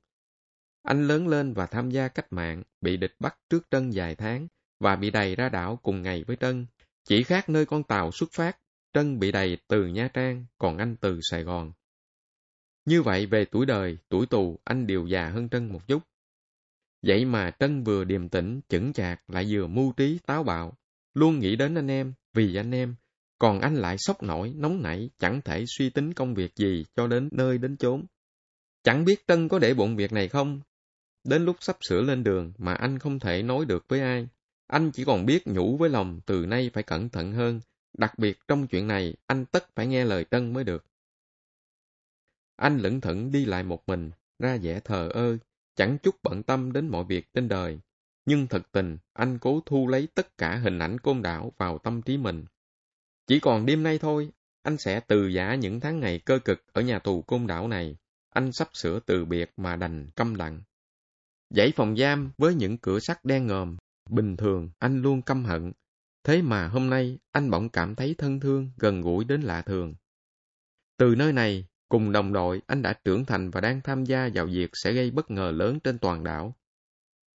anh 0.89 1.09
lớn 1.09 1.29
lên 1.29 1.53
và 1.53 1.67
tham 1.67 1.91
gia 1.91 2.09
cách 2.09 2.33
mạng, 2.33 2.63
bị 2.81 2.97
địch 2.97 3.15
bắt 3.19 3.39
trước 3.51 3.67
Trân 3.71 3.91
vài 3.95 4.15
tháng 4.15 4.49
và 4.81 4.97
bị 4.97 5.11
đầy 5.11 5.37
ra 5.37 5.49
đảo 5.49 5.79
cùng 5.83 6.03
ngày 6.03 6.25
với 6.27 6.37
Trân. 6.37 6.67
Chỉ 7.05 7.23
khác 7.23 7.49
nơi 7.49 7.67
con 7.67 7.83
tàu 7.83 8.13
xuất 8.13 8.33
phát, 8.33 8.59
Trân 8.93 9.19
bị 9.19 9.33
đầy 9.33 9.59
từ 9.69 9.87
Nha 9.87 10.09
Trang, 10.15 10.47
còn 10.59 10.79
anh 10.79 10.97
từ 10.97 11.21
Sài 11.31 11.43
Gòn. 11.43 11.73
Như 12.85 13.03
vậy 13.03 13.27
về 13.27 13.45
tuổi 13.45 13.67
đời, 13.67 13.99
tuổi 14.09 14.27
tù, 14.27 14.59
anh 14.65 14.87
đều 14.87 15.07
già 15.07 15.29
hơn 15.29 15.49
Trân 15.49 15.73
một 15.73 15.87
chút. 15.87 16.03
Vậy 17.03 17.25
mà 17.25 17.51
Trân 17.59 17.85
vừa 17.85 18.05
điềm 18.05 18.29
tĩnh, 18.29 18.61
chững 18.69 18.93
chạc, 18.93 19.31
lại 19.31 19.47
vừa 19.51 19.67
mưu 19.67 19.93
trí, 19.93 20.19
táo 20.27 20.43
bạo, 20.43 20.77
luôn 21.15 21.39
nghĩ 21.39 21.57
đến 21.57 21.75
anh 21.75 21.91
em, 21.91 22.13
vì 22.35 22.55
anh 22.55 22.75
em, 22.75 22.95
còn 23.39 23.61
anh 23.61 23.75
lại 23.75 23.97
sốc 23.99 24.23
nổi, 24.23 24.53
nóng 24.57 24.83
nảy, 24.83 25.11
chẳng 25.19 25.41
thể 25.45 25.65
suy 25.67 25.91
tính 25.91 26.15
công 26.15 26.35
việc 26.35 26.57
gì 26.57 26.85
cho 26.97 27.07
đến 27.07 27.29
nơi 27.33 27.59
đến 27.59 27.77
chốn. 27.77 28.05
Chẳng 28.83 29.05
biết 29.05 29.27
tân 29.27 29.49
có 29.49 29.59
để 29.59 29.75
bụng 29.75 29.97
việc 29.97 30.13
này 30.13 30.29
không, 30.29 30.61
Đến 31.29 31.45
lúc 31.45 31.57
sắp 31.61 31.77
sửa 31.89 32.01
lên 32.01 32.25
đường 32.25 32.53
mà 32.59 32.75
anh 32.75 32.99
không 32.99 33.19
thể 33.19 33.43
nói 33.43 33.65
được 33.65 33.85
với 33.89 34.01
ai. 34.01 34.29
Anh 34.67 34.91
chỉ 34.91 35.05
còn 35.05 35.27
biết 35.27 35.47
nhủ 35.47 35.77
với 35.77 35.91
lòng 35.91 36.21
từ 36.27 36.47
nay 36.47 36.71
phải 36.75 36.83
cẩn 36.83 37.09
thận 37.09 37.33
hơn. 37.33 37.61
Đặc 37.99 38.19
biệt 38.19 38.39
trong 38.49 38.67
chuyện 38.67 38.87
này, 38.87 39.15
anh 39.27 39.45
tất 39.47 39.75
phải 39.75 39.87
nghe 39.87 40.05
lời 40.05 40.25
tân 40.25 40.53
mới 40.53 40.65
được. 40.65 40.85
Anh 42.57 42.79
lững 42.79 43.01
thững 43.01 43.33
đi 43.33 43.45
lại 43.45 43.63
một 43.63 43.89
mình, 43.89 44.11
ra 44.39 44.57
vẻ 44.63 44.81
thờ 44.81 45.09
ơ, 45.15 45.39
chẳng 45.77 45.99
chút 46.03 46.15
bận 46.23 46.43
tâm 46.43 46.73
đến 46.73 46.89
mọi 46.89 47.05
việc 47.05 47.27
trên 47.35 47.49
đời. 47.49 47.81
Nhưng 48.27 48.47
thật 48.47 48.63
tình, 48.73 48.99
anh 49.13 49.39
cố 49.39 49.61
thu 49.67 49.89
lấy 49.89 50.09
tất 50.15 50.39
cả 50.39 50.57
hình 50.57 50.79
ảnh 50.79 50.99
côn 50.99 51.23
đảo 51.23 51.53
vào 51.59 51.79
tâm 51.79 52.03
trí 52.03 52.17
mình. 52.17 52.45
Chỉ 53.29 53.41
còn 53.41 53.67
đêm 53.67 53.83
nay 53.83 53.99
thôi, 53.99 54.31
anh 54.63 54.77
sẽ 54.77 55.01
từ 55.01 55.27
giả 55.27 55.55
những 55.55 55.81
tháng 55.81 56.01
ngày 56.01 56.19
cơ 56.19 56.39
cực 56.39 56.65
ở 56.73 56.83
nhà 56.83 56.99
tù 56.99 57.23
côn 57.23 57.47
đảo 57.47 57.69
này. 57.69 57.97
Anh 58.31 58.53
sắp 58.53 58.69
sửa 58.73 59.01
từ 59.01 59.25
biệt 59.25 59.53
mà 59.57 59.77
đành 59.77 60.11
câm 60.17 60.35
lặng. 60.35 60.63
Dãy 61.51 61.73
phòng 61.77 61.97
giam 61.97 62.31
với 62.39 62.55
những 62.55 62.79
cửa 62.79 63.01
sắt 63.01 63.25
đen 63.25 63.47
ngòm, 63.47 63.77
bình 64.11 64.37
thường 64.37 64.71
anh 64.79 65.03
luôn 65.03 65.23
căm 65.23 65.45
hận. 65.45 65.73
Thế 66.25 66.43
mà 66.43 66.69
hôm 66.69 66.91
nay 66.91 67.19
anh 67.33 67.51
bỗng 67.51 67.69
cảm 67.69 67.95
thấy 67.95 68.15
thân 68.19 68.41
thương, 68.41 68.71
gần 68.77 69.01
gũi 69.01 69.25
đến 69.25 69.43
lạ 69.43 69.63
thường. 69.63 69.95
Từ 70.97 71.15
nơi 71.15 71.33
này, 71.33 71.67
cùng 71.89 72.13
đồng 72.13 72.33
đội, 72.33 72.63
anh 72.67 72.83
đã 72.83 72.93
trưởng 73.05 73.25
thành 73.25 73.51
và 73.51 73.61
đang 73.61 73.81
tham 73.81 74.05
gia 74.05 74.29
vào 74.35 74.47
việc 74.47 74.71
sẽ 74.73 74.93
gây 74.93 75.11
bất 75.11 75.31
ngờ 75.31 75.53
lớn 75.55 75.81
trên 75.81 75.99
toàn 75.99 76.25
đảo. 76.25 76.57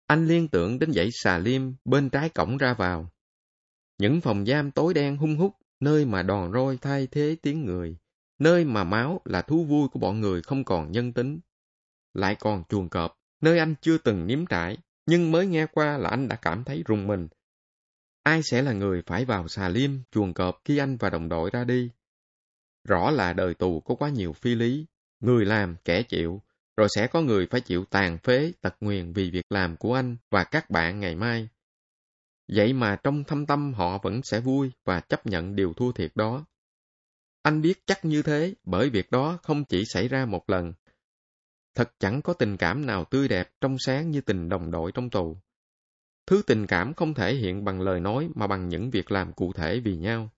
Anh 0.07 0.27
liên 0.27 0.47
tưởng 0.47 0.79
đến 0.79 0.91
dãy 0.93 1.09
xà 1.11 1.37
liêm 1.37 1.61
bên 1.85 2.09
trái 2.09 2.29
cổng 2.29 2.57
ra 2.57 2.73
vào. 2.73 3.11
Những 3.97 4.21
phòng 4.21 4.45
giam 4.45 4.71
tối 4.71 4.93
đen 4.93 5.17
hung 5.17 5.35
hút, 5.35 5.53
nơi 5.81 6.05
mà 6.05 6.23
đòn 6.23 6.51
roi 6.53 6.77
thay 6.77 7.07
thế 7.07 7.35
tiếng 7.41 7.65
người, 7.65 7.97
nơi 8.39 8.65
mà 8.65 8.83
máu 8.83 9.21
là 9.25 9.41
thú 9.41 9.63
vui 9.63 9.87
của 9.87 9.99
bọn 9.99 10.21
người 10.21 10.41
không 10.41 10.63
còn 10.63 10.91
nhân 10.91 11.13
tính. 11.13 11.39
Lại 12.13 12.35
còn 12.39 12.63
chuồng 12.69 12.89
cọp, 12.89 13.19
nơi 13.41 13.59
anh 13.59 13.75
chưa 13.81 13.97
từng 13.97 14.27
nếm 14.27 14.45
trải, 14.45 14.77
nhưng 15.05 15.31
mới 15.31 15.47
nghe 15.47 15.65
qua 15.65 15.97
là 15.97 16.09
anh 16.09 16.27
đã 16.27 16.35
cảm 16.35 16.63
thấy 16.63 16.83
rùng 16.85 17.07
mình. 17.07 17.27
Ai 18.23 18.41
sẽ 18.43 18.61
là 18.61 18.73
người 18.73 19.01
phải 19.05 19.25
vào 19.25 19.47
xà 19.47 19.69
liêm, 19.69 19.91
chuồng 20.11 20.33
cọp 20.33 20.61
khi 20.65 20.77
anh 20.77 20.97
và 20.97 21.09
đồng 21.09 21.29
đội 21.29 21.49
ra 21.53 21.63
đi? 21.63 21.89
Rõ 22.87 23.11
là 23.11 23.33
đời 23.33 23.53
tù 23.53 23.79
có 23.79 23.95
quá 23.95 24.09
nhiều 24.09 24.33
phi 24.33 24.55
lý, 24.55 24.85
người 25.19 25.45
làm, 25.45 25.75
kẻ 25.85 26.03
chịu, 26.03 26.41
rồi 26.77 26.87
sẽ 26.95 27.07
có 27.07 27.21
người 27.21 27.47
phải 27.51 27.61
chịu 27.61 27.85
tàn 27.85 28.17
phế, 28.17 28.51
tật 28.61 28.75
nguyền 28.79 29.13
vì 29.13 29.29
việc 29.29 29.45
làm 29.49 29.77
của 29.77 29.93
anh 29.93 30.17
và 30.29 30.43
các 30.43 30.69
bạn 30.69 30.99
ngày 30.99 31.15
mai. 31.15 31.49
Vậy 32.55 32.73
mà 32.73 32.97
trong 33.03 33.23
thâm 33.23 33.45
tâm 33.45 33.73
họ 33.73 33.97
vẫn 34.03 34.21
sẽ 34.23 34.39
vui 34.39 34.71
và 34.85 34.99
chấp 34.99 35.25
nhận 35.25 35.55
điều 35.55 35.73
thua 35.73 35.91
thiệt 35.91 36.11
đó. 36.15 36.45
Anh 37.41 37.61
biết 37.61 37.83
chắc 37.85 38.05
như 38.05 38.21
thế 38.21 38.53
bởi 38.63 38.89
việc 38.89 39.11
đó 39.11 39.39
không 39.43 39.65
chỉ 39.65 39.83
xảy 39.93 40.07
ra 40.07 40.25
một 40.25 40.49
lần 40.49 40.73
Thật 41.75 41.91
chẳng 41.99 42.21
có 42.21 42.33
tình 42.33 42.57
cảm 42.57 42.85
nào 42.85 43.05
tươi 43.05 43.27
đẹp, 43.27 43.51
trong 43.61 43.75
sáng 43.79 44.11
như 44.11 44.21
tình 44.21 44.49
đồng 44.49 44.71
đội 44.71 44.91
trong 44.91 45.09
tù. 45.09 45.37
Thứ 46.25 46.41
tình 46.47 46.67
cảm 46.67 46.93
không 46.93 47.13
thể 47.13 47.35
hiện 47.35 47.65
bằng 47.65 47.81
lời 47.81 47.99
nói 47.99 48.29
mà 48.35 48.47
bằng 48.47 48.69
những 48.69 48.89
việc 48.89 49.11
làm 49.11 49.33
cụ 49.33 49.53
thể 49.53 49.79
vì 49.79 49.97
nhau. 49.97 50.29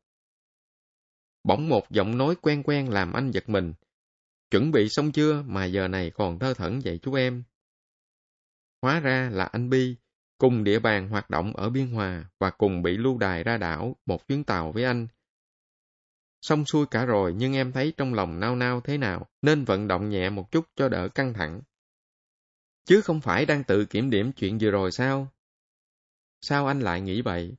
Bỗng 1.43 1.69
một 1.69 1.91
giọng 1.91 2.17
nói 2.17 2.35
quen 2.41 2.63
quen 2.63 2.89
làm 2.89 3.13
anh 3.13 3.31
giật 3.31 3.49
mình. 3.49 3.73
Chuẩn 4.51 4.71
bị 4.71 4.87
xong 4.89 5.11
chưa 5.11 5.43
mà 5.47 5.65
giờ 5.65 5.87
này 5.87 6.11
còn 6.11 6.39
thơ 6.39 6.53
thẩn 6.53 6.79
vậy 6.79 6.99
chú 7.01 7.13
em? 7.13 7.43
Hóa 8.81 8.99
ra 8.99 9.29
là 9.33 9.45
anh 9.45 9.69
Bi, 9.69 9.95
cùng 10.37 10.63
địa 10.63 10.79
bàn 10.79 11.09
hoạt 11.09 11.29
động 11.29 11.55
ở 11.55 11.69
Biên 11.69 11.87
Hòa 11.87 12.25
và 12.39 12.49
cùng 12.49 12.81
bị 12.81 12.97
lưu 12.97 13.17
đài 13.17 13.43
ra 13.43 13.57
đảo 13.57 13.95
một 14.05 14.27
chuyến 14.27 14.43
tàu 14.43 14.71
với 14.71 14.83
anh 14.83 15.07
Xong 16.43 16.65
xuôi 16.65 16.85
cả 16.85 17.05
rồi 17.05 17.33
nhưng 17.37 17.53
em 17.53 17.71
thấy 17.71 17.93
trong 17.97 18.13
lòng 18.13 18.39
nao 18.39 18.55
nao 18.55 18.81
thế 18.81 18.97
nào, 18.97 19.27
nên 19.41 19.65
vận 19.65 19.87
động 19.87 20.09
nhẹ 20.09 20.29
một 20.29 20.51
chút 20.51 20.65
cho 20.75 20.89
đỡ 20.89 21.07
căng 21.07 21.33
thẳng. 21.33 21.61
Chứ 22.85 23.01
không 23.01 23.21
phải 23.21 23.45
đang 23.45 23.63
tự 23.63 23.85
kiểm 23.85 24.09
điểm 24.09 24.31
chuyện 24.31 24.57
vừa 24.61 24.71
rồi 24.71 24.91
sao? 24.91 25.27
Sao 26.41 26.67
anh 26.67 26.79
lại 26.79 27.01
nghĩ 27.01 27.21
vậy? 27.21 27.55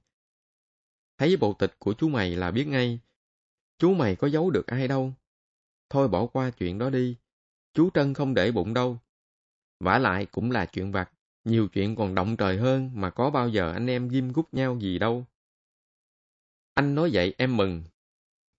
Thấy 1.19 1.37
bộ 1.37 1.53
tịch 1.53 1.75
của 1.79 1.95
chú 1.95 2.09
mày 2.09 2.37
là 2.37 2.51
biết 2.51 2.65
ngay. 2.65 3.01
Chú 3.79 3.95
mày 3.95 4.17
có 4.17 4.29
giấu 4.29 4.51
được 4.51 4.67
ai 4.67 4.89
đâu. 4.89 5.13
Thôi 5.91 6.09
bỏ 6.09 6.27
qua 6.27 6.51
chuyện 6.51 6.79
đó 6.79 6.91
đi. 6.91 7.17
Chú 7.75 7.91
Trân 7.95 8.15
không 8.15 8.35
để 8.35 8.53
bụng 8.53 8.75
đâu, 8.75 8.99
vả 9.81 9.99
lại 9.99 10.27
cũng 10.27 10.51
là 10.51 10.67
chuyện 10.67 10.93
vặt. 10.93 11.13
Nhiều 11.45 11.69
chuyện 11.69 11.97
còn 11.97 12.15
động 12.15 12.37
trời 12.37 12.59
hơn 12.59 12.91
mà 12.95 13.11
có 13.11 13.31
bao 13.31 13.49
giờ 13.49 13.73
anh 13.73 13.87
em 13.87 14.09
ghim 14.09 14.33
gút 14.33 14.47
nhau 14.53 14.79
gì 14.81 14.99
đâu. 14.99 15.27
Anh 16.75 16.95
nói 16.95 17.11
vậy 17.13 17.35
em 17.39 17.57
mừng. 17.57 17.85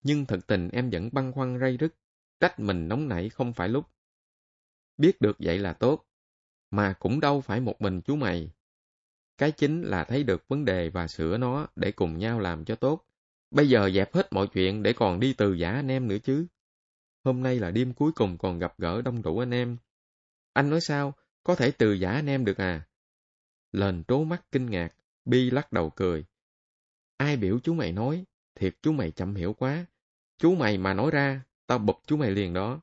Nhưng 0.04 0.26
thật 0.26 0.40
tình 0.48 0.70
em 0.70 0.90
vẫn 0.90 1.10
băn 1.12 1.32
khoăn 1.32 1.60
ray 1.60 1.78
rứt, 1.78 1.96
trách 2.40 2.60
mình 2.60 2.88
nóng 2.88 3.08
nảy 3.08 3.30
không 3.30 3.54
phải 3.54 3.70
lúc. 3.70 3.86
Biết 4.98 5.22
được 5.22 5.38
vậy 5.40 5.60
là 5.60 5.74
tốt, 5.74 6.06
mà 6.72 6.94
cũng 6.94 7.20
đâu 7.20 7.42
phải 7.42 7.60
một 7.60 7.82
mình 7.82 8.02
chú 8.02 8.16
mày. 8.16 8.52
Cái 9.38 9.52
chính 9.52 9.82
là 9.82 10.04
thấy 10.04 10.24
được 10.24 10.48
vấn 10.48 10.66
đề 10.66 10.90
và 10.90 11.08
sửa 11.08 11.38
nó 11.38 11.68
để 11.76 11.92
cùng 11.92 12.18
nhau 12.18 12.40
làm 12.40 12.66
cho 12.66 12.76
tốt. 12.76 13.06
Bây 13.52 13.70
giờ 13.70 13.90
dẹp 13.94 14.14
hết 14.14 14.34
mọi 14.34 14.48
chuyện 14.48 14.84
để 14.84 14.94
còn 14.94 15.20
đi 15.20 15.34
từ 15.34 15.54
giả 15.54 15.72
anh 15.72 15.92
em 15.92 16.08
nữa 16.08 16.18
chứ. 16.24 16.46
Hôm 17.24 17.44
nay 17.44 17.60
là 17.60 17.72
đêm 17.72 17.94
cuối 17.94 18.12
cùng 18.12 18.38
còn 18.38 18.60
gặp 18.60 18.74
gỡ 18.78 19.02
đông 19.02 19.22
đủ 19.22 19.40
anh 19.40 19.54
em. 19.54 19.78
Anh 20.54 20.70
nói 20.70 20.82
sao? 20.82 21.14
Có 21.46 21.56
thể 21.56 21.72
từ 21.72 21.94
giả 21.94 22.12
anh 22.12 22.30
em 22.30 22.46
được 22.46 22.58
à? 22.58 22.88
Lên 23.72 24.04
trố 24.08 24.24
mắt 24.24 24.46
kinh 24.52 24.66
ngạc, 24.66 24.94
Bi 25.26 25.50
lắc 25.50 25.72
đầu 25.72 25.90
cười. 25.90 26.26
Ai 27.18 27.38
biểu 27.38 27.60
chú 27.60 27.74
mày 27.74 27.92
nói? 27.92 28.26
Thiệt 28.56 28.76
chú 28.82 28.92
mày 28.92 29.12
chậm 29.12 29.36
hiểu 29.36 29.54
quá. 29.54 29.86
Chú 30.38 30.56
mày 30.56 30.78
mà 30.78 30.94
nói 30.94 31.12
ra, 31.12 31.42
tao 31.68 31.78
bụp 31.78 31.96
chú 32.06 32.18
mày 32.18 32.32
liền 32.32 32.54
đó. 32.54 32.82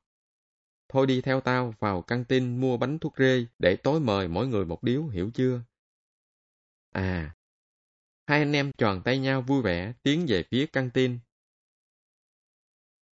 Thôi 0.88 1.06
đi 1.06 1.20
theo 1.20 1.40
tao 1.40 1.74
vào 1.78 2.02
căng 2.02 2.24
tin 2.24 2.60
mua 2.60 2.76
bánh 2.76 2.98
thuốc 2.98 3.14
rê 3.18 3.46
để 3.58 3.76
tối 3.76 4.00
mời 4.00 4.28
mỗi 4.28 4.46
người 4.46 4.64
một 4.64 4.82
điếu, 4.82 5.06
hiểu 5.06 5.30
chưa? 5.34 5.60
À, 6.90 7.36
hai 8.26 8.38
anh 8.38 8.52
em 8.52 8.72
tròn 8.78 9.02
tay 9.04 9.18
nhau 9.18 9.42
vui 9.42 9.62
vẻ 9.62 9.92
tiến 10.02 10.26
về 10.28 10.44
phía 10.50 10.66
căng 10.66 10.90
tin. 10.90 11.18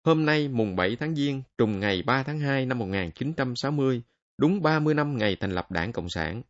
Hôm 0.03 0.25
nay 0.25 0.47
mùng 0.47 0.75
7 0.75 0.95
tháng 0.95 1.15
Giêng, 1.15 1.43
trùng 1.57 1.79
ngày 1.79 2.03
3 2.03 2.23
tháng 2.23 2.39
2 2.39 2.65
năm 2.65 2.79
1960, 2.79 4.03
đúng 4.43 4.61
30 4.61 4.93
năm 4.93 5.17
ngày 5.17 5.37
thành 5.39 5.51
lập 5.51 5.71
Đảng 5.71 5.91
Cộng 5.91 6.09
sản. 6.09 6.41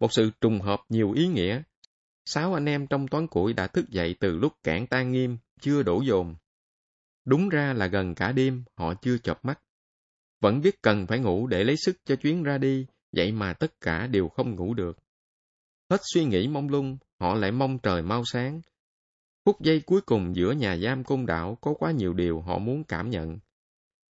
Một 0.00 0.12
sự 0.12 0.30
trùng 0.40 0.60
hợp 0.60 0.80
nhiều 0.88 1.12
ý 1.12 1.26
nghĩa. 1.26 1.62
Sáu 2.24 2.54
anh 2.54 2.64
em 2.64 2.86
trong 2.86 3.08
toán 3.08 3.26
củi 3.26 3.52
đã 3.52 3.66
thức 3.66 3.88
dậy 3.88 4.16
từ 4.20 4.36
lúc 4.36 4.52
cảng 4.62 4.86
tan 4.86 5.12
nghiêm, 5.12 5.38
chưa 5.60 5.82
đổ 5.82 6.02
dồn. 6.02 6.34
Đúng 7.24 7.48
ra 7.48 7.72
là 7.72 7.86
gần 7.86 8.14
cả 8.14 8.32
đêm, 8.32 8.64
họ 8.76 8.94
chưa 8.94 9.18
chợp 9.18 9.44
mắt. 9.44 9.60
Vẫn 10.40 10.60
biết 10.60 10.82
cần 10.82 11.06
phải 11.06 11.18
ngủ 11.18 11.46
để 11.46 11.64
lấy 11.64 11.76
sức 11.76 11.96
cho 12.04 12.16
chuyến 12.16 12.42
ra 12.42 12.58
đi, 12.58 12.86
vậy 13.12 13.32
mà 13.32 13.52
tất 13.52 13.80
cả 13.80 14.06
đều 14.06 14.28
không 14.28 14.54
ngủ 14.54 14.74
được. 14.74 14.98
Hết 15.90 16.00
suy 16.14 16.24
nghĩ 16.24 16.48
mong 16.48 16.68
lung, 16.68 16.98
họ 17.20 17.34
lại 17.34 17.52
mong 17.52 17.78
trời 17.78 18.02
mau 18.02 18.22
sáng. 18.24 18.60
Phút 19.44 19.60
giây 19.60 19.82
cuối 19.86 20.00
cùng 20.00 20.36
giữa 20.36 20.52
nhà 20.52 20.76
giam 20.76 21.04
côn 21.04 21.26
đảo 21.26 21.58
có 21.60 21.74
quá 21.78 21.90
nhiều 21.90 22.12
điều 22.12 22.40
họ 22.40 22.58
muốn 22.58 22.84
cảm 22.84 23.10
nhận. 23.10 23.38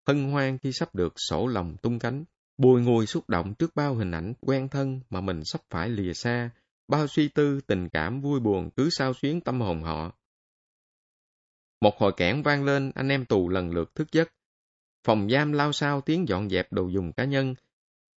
Hân 0.07 0.31
hoan 0.31 0.59
khi 0.59 0.73
sắp 0.73 0.95
được 0.95 1.13
sổ 1.17 1.47
lòng 1.47 1.77
tung 1.83 1.99
cánh, 1.99 2.25
bùi 2.59 2.83
ngùi 2.83 3.07
xúc 3.07 3.29
động 3.29 3.55
trước 3.55 3.77
bao 3.77 3.95
hình 3.95 4.11
ảnh 4.11 4.35
quen 4.41 4.69
thân 4.69 5.01
mà 5.11 5.21
mình 5.21 5.45
sắp 5.45 5.61
phải 5.71 5.89
lìa 5.89 6.13
xa, 6.13 6.51
bao 6.89 7.07
suy 7.07 7.29
tư, 7.29 7.61
tình 7.61 7.89
cảm 7.89 8.21
vui 8.21 8.41
buồn 8.41 8.71
cứ 8.71 8.91
sao 8.91 9.15
xuyến 9.15 9.41
tâm 9.41 9.61
hồn 9.61 9.83
họ. 9.83 10.13
Một 11.81 11.99
hồi 11.99 12.13
kẽn 12.17 12.43
vang 12.43 12.65
lên, 12.65 12.93
anh 12.95 13.09
em 13.09 13.25
tù 13.25 13.49
lần 13.49 13.71
lượt 13.71 13.95
thức 13.95 14.13
giấc. 14.13 14.33
Phòng 15.05 15.31
giam 15.31 15.53
lao 15.53 15.73
sao 15.73 16.01
tiếng 16.01 16.29
dọn 16.29 16.51
dẹp 16.51 16.73
đồ 16.73 16.89
dùng 16.89 17.13
cá 17.13 17.25
nhân. 17.25 17.55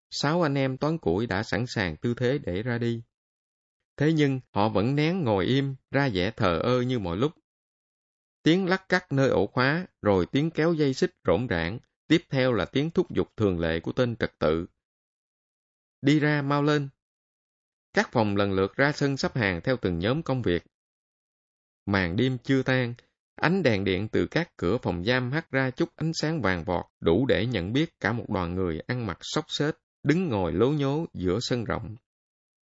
Sáu 0.10 0.42
anh 0.42 0.56
em 0.56 0.78
toán 0.78 0.98
củi 0.98 1.28
đã 1.28 1.44
sẵn 1.44 1.66
sàng 1.68 1.98
tư 1.98 2.14
thế 2.18 2.38
để 2.38 2.64
ra 2.64 2.78
đi. 2.78 3.02
Thế 3.98 4.14
nhưng 4.14 4.40
họ 4.52 4.70
vẫn 4.70 4.96
nén 4.96 5.24
ngồi 5.24 5.46
im, 5.46 5.76
ra 5.92 6.10
vẻ 6.14 6.32
thờ 6.32 6.60
ơ 6.64 6.82
như 6.82 7.00
mọi 7.00 7.18
lúc. 7.18 7.32
Tiếng 8.44 8.68
lắc 8.68 8.90
cắt 8.90 9.12
nơi 9.12 9.30
ổ 9.30 9.48
khóa, 9.48 9.86
rồi 10.02 10.26
tiếng 10.26 10.52
kéo 10.52 10.74
dây 10.74 10.94
xích 10.94 11.16
rỗn 11.28 11.48
rãng, 11.50 11.80
tiếp 12.12 12.24
theo 12.30 12.54
là 12.54 12.66
tiếng 12.66 12.92
thúc 12.92 13.12
giục 13.12 13.28
thường 13.38 13.60
lệ 13.60 13.80
của 13.80 13.92
tên 13.92 14.16
trật 14.16 14.40
tự. 14.40 14.66
Đi 16.02 16.20
ra 16.20 16.42
mau 16.42 16.64
lên. 16.64 16.90
Các 17.94 18.12
phòng 18.12 18.36
lần 18.36 18.52
lượt 18.52 18.76
ra 18.76 18.92
sân 18.92 19.18
sắp 19.18 19.36
hàng 19.36 19.62
theo 19.64 19.78
từng 19.82 20.00
nhóm 20.00 20.24
công 20.24 20.42
việc. 20.42 20.64
Màn 21.86 22.16
đêm 22.16 22.38
chưa 22.44 22.64
tan, 22.64 22.94
ánh 23.36 23.64
đèn 23.64 23.84
điện 23.84 24.08
từ 24.08 24.28
các 24.28 24.58
cửa 24.58 24.78
phòng 24.82 25.04
giam 25.04 25.32
hắt 25.32 25.52
ra 25.52 25.70
chút 25.70 25.90
ánh 25.96 26.12
sáng 26.14 26.42
vàng 26.42 26.64
vọt, 26.64 26.86
đủ 27.00 27.26
để 27.26 27.46
nhận 27.46 27.74
biết 27.74 28.00
cả 28.00 28.12
một 28.12 28.30
đoàn 28.30 28.56
người 28.56 28.80
ăn 28.88 29.06
mặc 29.06 29.18
xốc 29.22 29.46
xếch, 29.48 29.76
đứng 30.04 30.30
ngồi 30.30 30.54
lố 30.54 30.70
nhố 30.70 31.06
giữa 31.14 31.40
sân 31.42 31.64
rộng. 31.64 31.96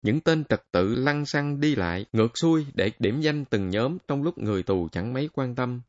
Những 0.01 0.21
tên 0.21 0.43
trật 0.45 0.63
tự 0.71 0.95
lăn 0.95 1.25
xăng 1.25 1.59
đi 1.59 1.75
lại, 1.75 2.05
ngược 2.13 2.37
xuôi 2.37 2.65
để 2.73 2.91
điểm 2.99 3.21
danh 3.21 3.45
từng 3.45 3.69
nhóm 3.69 3.97
trong 4.07 4.23
lúc 4.23 4.37
người 4.37 4.63
tù 4.63 4.89
chẳng 4.91 5.13
mấy 5.13 5.29
quan 5.33 5.55
tâm. 5.55 5.81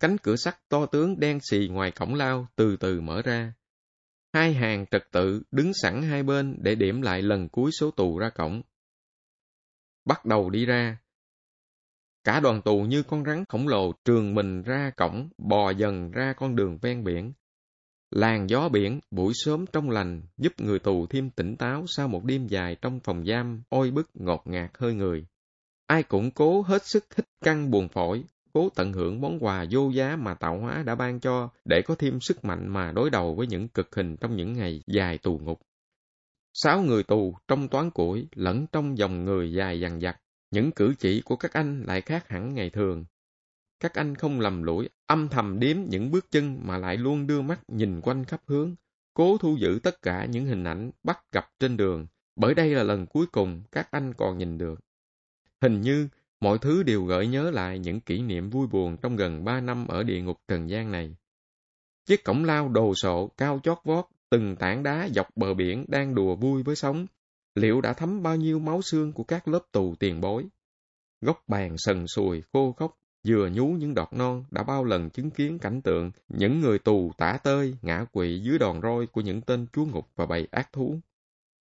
Cánh 0.00 0.16
cửa 0.18 0.36
sắt 0.36 0.68
to 0.68 0.86
tướng 0.86 1.20
đen 1.20 1.38
xì 1.50 1.68
ngoài 1.68 1.90
cổng 1.90 2.14
lao 2.14 2.46
từ 2.56 2.76
từ 2.76 3.00
mở 3.00 3.22
ra. 3.22 3.54
Hai 4.32 4.54
hàng 4.54 4.86
trật 4.90 5.02
tự 5.12 5.42
đứng 5.50 5.72
sẵn 5.82 6.02
hai 6.02 6.22
bên 6.22 6.56
để 6.60 6.74
điểm 6.74 7.02
lại 7.02 7.22
lần 7.22 7.48
cuối 7.48 7.70
số 7.80 7.90
tù 7.90 8.18
ra 8.18 8.30
cổng. 8.30 8.62
Bắt 10.04 10.24
đầu 10.24 10.50
đi 10.50 10.66
ra. 10.66 10.98
Cả 12.24 12.40
đoàn 12.40 12.62
tù 12.62 12.80
như 12.82 13.02
con 13.02 13.24
rắn 13.24 13.44
khổng 13.48 13.68
lồ 13.68 13.92
trường 14.04 14.34
mình 14.34 14.62
ra 14.62 14.90
cổng, 14.96 15.28
bò 15.38 15.70
dần 15.70 16.10
ra 16.10 16.34
con 16.36 16.56
đường 16.56 16.78
ven 16.82 17.04
biển, 17.04 17.32
Làn 18.10 18.50
gió 18.50 18.68
biển 18.68 19.00
buổi 19.10 19.32
sớm 19.34 19.64
trong 19.72 19.90
lành 19.90 20.22
giúp 20.36 20.52
người 20.58 20.78
tù 20.78 21.06
thêm 21.06 21.30
tỉnh 21.30 21.56
táo 21.56 21.84
sau 21.88 22.08
một 22.08 22.24
đêm 22.24 22.46
dài 22.46 22.76
trong 22.82 23.00
phòng 23.00 23.26
giam 23.26 23.62
oi 23.68 23.90
bức 23.90 24.10
ngọt 24.14 24.42
ngạt 24.44 24.70
hơi 24.78 24.94
người. 24.94 25.26
Ai 25.86 26.02
cũng 26.02 26.30
cố 26.30 26.62
hết 26.62 26.86
sức 26.86 27.04
hít 27.16 27.26
căng 27.40 27.70
buồn 27.70 27.88
phổi, 27.88 28.24
cố 28.56 28.68
tận 28.74 28.92
hưởng 28.92 29.20
món 29.20 29.44
quà 29.44 29.64
vô 29.70 29.90
giá 29.90 30.16
mà 30.16 30.34
tạo 30.34 30.58
hóa 30.58 30.82
đã 30.82 30.94
ban 30.94 31.20
cho 31.20 31.48
để 31.64 31.82
có 31.82 31.94
thêm 31.94 32.20
sức 32.20 32.44
mạnh 32.44 32.68
mà 32.68 32.92
đối 32.92 33.10
đầu 33.10 33.34
với 33.34 33.46
những 33.46 33.68
cực 33.68 33.94
hình 33.94 34.16
trong 34.16 34.36
những 34.36 34.52
ngày 34.52 34.82
dài 34.86 35.18
tù 35.18 35.38
ngục. 35.38 35.60
Sáu 36.52 36.82
người 36.82 37.02
tù 37.02 37.36
trong 37.48 37.68
toán 37.68 37.90
củi 37.90 38.28
lẫn 38.34 38.66
trong 38.72 38.98
dòng 38.98 39.24
người 39.24 39.52
dài 39.52 39.80
dằng 39.80 40.00
dặc, 40.00 40.20
những 40.50 40.70
cử 40.72 40.94
chỉ 40.98 41.22
của 41.24 41.36
các 41.36 41.52
anh 41.52 41.82
lại 41.86 42.00
khác 42.00 42.28
hẳn 42.28 42.54
ngày 42.54 42.70
thường, 42.70 43.04
các 43.80 43.94
anh 43.94 44.14
không 44.14 44.40
lầm 44.40 44.62
lũi, 44.62 44.88
âm 45.06 45.28
thầm 45.28 45.60
đếm 45.60 45.76
những 45.88 46.10
bước 46.10 46.30
chân 46.30 46.60
mà 46.62 46.78
lại 46.78 46.96
luôn 46.96 47.26
đưa 47.26 47.42
mắt 47.42 47.60
nhìn 47.68 48.00
quanh 48.00 48.24
khắp 48.24 48.40
hướng, 48.46 48.74
cố 49.14 49.38
thu 49.38 49.56
giữ 49.56 49.80
tất 49.82 50.02
cả 50.02 50.24
những 50.24 50.46
hình 50.46 50.64
ảnh 50.64 50.90
bắt 51.02 51.18
gặp 51.32 51.50
trên 51.58 51.76
đường, 51.76 52.06
bởi 52.36 52.54
đây 52.54 52.70
là 52.70 52.82
lần 52.82 53.06
cuối 53.06 53.26
cùng 53.32 53.62
các 53.72 53.88
anh 53.90 54.14
còn 54.14 54.38
nhìn 54.38 54.58
được. 54.58 54.80
Hình 55.60 55.80
như 55.80 56.08
mọi 56.40 56.58
thứ 56.58 56.82
đều 56.82 57.04
gợi 57.04 57.26
nhớ 57.26 57.50
lại 57.50 57.78
những 57.78 58.00
kỷ 58.00 58.22
niệm 58.22 58.50
vui 58.50 58.66
buồn 58.66 58.96
trong 58.96 59.16
gần 59.16 59.44
ba 59.44 59.60
năm 59.60 59.88
ở 59.88 60.02
địa 60.02 60.20
ngục 60.20 60.36
trần 60.48 60.70
gian 60.70 60.92
này. 60.92 61.16
Chiếc 62.06 62.24
cổng 62.24 62.44
lao 62.44 62.68
đồ 62.68 62.94
sộ, 62.94 63.30
cao 63.36 63.60
chót 63.62 63.78
vót, 63.84 64.04
từng 64.30 64.56
tảng 64.56 64.82
đá 64.82 65.08
dọc 65.14 65.26
bờ 65.36 65.54
biển 65.54 65.84
đang 65.88 66.14
đùa 66.14 66.36
vui 66.36 66.62
với 66.62 66.76
sóng, 66.76 67.06
liệu 67.54 67.80
đã 67.80 67.92
thấm 67.92 68.22
bao 68.22 68.36
nhiêu 68.36 68.58
máu 68.58 68.82
xương 68.82 69.12
của 69.12 69.24
các 69.24 69.48
lớp 69.48 69.60
tù 69.72 69.94
tiền 69.98 70.20
bối? 70.20 70.46
Góc 71.20 71.42
bàn 71.46 71.74
sần 71.78 72.06
sùi, 72.06 72.42
khô 72.52 72.72
khốc, 72.72 72.98
vừa 73.28 73.48
nhú 73.48 73.66
những 73.66 73.94
đọt 73.94 74.08
non 74.12 74.44
đã 74.50 74.62
bao 74.62 74.84
lần 74.84 75.10
chứng 75.10 75.30
kiến 75.30 75.58
cảnh 75.58 75.82
tượng 75.82 76.10
những 76.28 76.60
người 76.60 76.78
tù 76.78 77.12
tả 77.18 77.38
tơi 77.42 77.74
ngã 77.82 78.04
quỵ 78.12 78.40
dưới 78.44 78.58
đòn 78.58 78.80
roi 78.82 79.06
của 79.06 79.20
những 79.20 79.40
tên 79.40 79.66
chúa 79.72 79.84
ngục 79.84 80.08
và 80.16 80.26
bầy 80.26 80.48
ác 80.50 80.72
thú. 80.72 81.00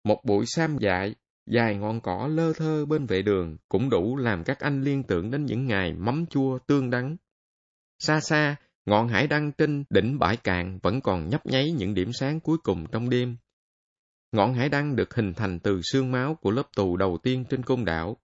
Một 0.03 0.25
bụi 0.25 0.45
sam 0.47 0.77
dại, 0.77 1.15
dài 1.51 1.77
ngọn 1.77 2.01
cỏ 2.01 2.27
lơ 2.31 2.53
thơ 2.53 2.85
bên 2.85 3.05
vệ 3.05 3.21
đường 3.21 3.57
cũng 3.69 3.89
đủ 3.89 4.17
làm 4.17 4.43
các 4.43 4.59
anh 4.59 4.81
liên 4.83 5.03
tưởng 5.03 5.31
đến 5.31 5.45
những 5.45 5.65
ngày 5.65 5.93
mắm 5.93 6.25
chua 6.25 6.59
tương 6.67 6.89
đắng. 6.89 7.17
Xa 7.99 8.19
xa, 8.19 8.55
ngọn 8.85 9.07
hải 9.07 9.27
đăng 9.27 9.51
trên 9.51 9.83
đỉnh 9.89 10.19
bãi 10.19 10.37
cạn 10.37 10.79
vẫn 10.83 11.01
còn 11.01 11.29
nhấp 11.29 11.45
nháy 11.45 11.71
những 11.71 11.93
điểm 11.93 12.13
sáng 12.13 12.39
cuối 12.39 12.57
cùng 12.63 12.85
trong 12.91 13.09
đêm. 13.09 13.37
Ngọn 14.31 14.53
hải 14.53 14.69
đăng 14.69 14.95
được 14.95 15.13
hình 15.13 15.33
thành 15.33 15.59
từ 15.59 15.81
xương 15.81 16.11
máu 16.11 16.35
của 16.35 16.51
lớp 16.51 16.63
tù 16.75 16.97
đầu 16.97 17.17
tiên 17.23 17.45
trên 17.49 17.63
côn 17.63 17.85
đảo. 17.85 18.17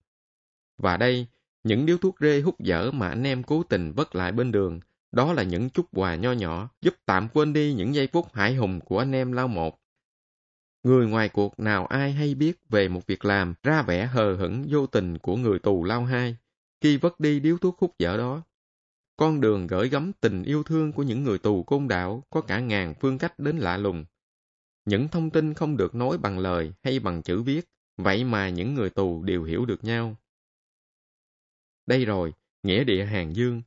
Và 0.78 0.98
đây, 0.98 1.28
những 1.64 1.86
điếu 1.86 1.98
thuốc 1.98 2.16
rê 2.20 2.42
hút 2.42 2.60
dở 2.60 2.92
mà 2.92 3.10
anh 3.10 3.24
em 3.24 3.44
cố 3.44 3.64
tình 3.64 3.94
vất 3.94 4.16
lại 4.16 4.32
bên 4.32 4.52
đường, 4.52 4.80
đó 5.12 5.34
là 5.34 5.44
những 5.44 5.70
chút 5.70 5.86
quà 5.92 6.16
nho 6.16 6.32
nhỏ 6.32 6.70
giúp 6.82 6.94
tạm 7.06 7.28
quên 7.34 7.54
đi 7.54 7.74
những 7.74 7.96
giây 7.96 8.08
phút 8.14 8.34
hải 8.34 8.56
hùng 8.56 8.80
của 8.80 9.00
anh 9.00 9.12
em 9.12 9.32
lao 9.32 9.48
một. 9.48 9.80
Người 10.88 11.08
ngoài 11.08 11.30
cuộc 11.30 11.60
nào 11.60 11.86
ai 11.86 12.12
hay 12.12 12.36
biết 12.36 12.70
về 12.70 12.88
một 12.88 13.08
việc 13.08 13.26
làm 13.26 13.54
ra 13.64 13.82
vẻ 13.82 14.06
hờ 14.06 14.36
hững 14.36 14.66
vô 14.70 14.88
tình 14.88 15.18
của 15.18 15.36
người 15.36 15.60
tù 15.60 15.84
lao 15.84 16.06
hai 16.06 16.38
khi 16.82 16.98
vất 16.98 17.20
đi 17.20 17.40
điếu 17.40 17.58
thuốc 17.58 17.80
hút 17.80 17.96
dở 18.00 18.18
đó. 18.18 18.44
Con 19.18 19.42
đường 19.42 19.68
gửi 19.68 19.90
gắm 19.90 20.12
tình 20.22 20.44
yêu 20.44 20.64
thương 20.64 20.92
của 20.92 21.04
những 21.04 21.24
người 21.24 21.38
tù 21.38 21.64
côn 21.64 21.88
đảo 21.88 22.24
có 22.30 22.42
cả 22.42 22.60
ngàn 22.60 22.94
phương 23.00 23.18
cách 23.18 23.40
đến 23.40 23.58
lạ 23.58 23.78
lùng. 23.78 24.06
Những 24.86 25.08
thông 25.08 25.30
tin 25.30 25.54
không 25.54 25.78
được 25.78 25.96
nói 25.96 26.18
bằng 26.18 26.40
lời 26.40 26.74
hay 26.84 27.00
bằng 27.00 27.22
chữ 27.22 27.42
viết, 27.42 27.66
vậy 27.98 28.24
mà 28.24 28.50
những 28.50 28.74
người 28.74 28.90
tù 28.90 29.24
đều 29.24 29.44
hiểu 29.44 29.66
được 29.66 29.84
nhau. 29.84 30.16
Đây 31.86 32.06
rồi, 32.06 32.34
nghĩa 32.64 32.84
địa 32.84 33.06
hàng 33.06 33.36
dương. 33.36 33.62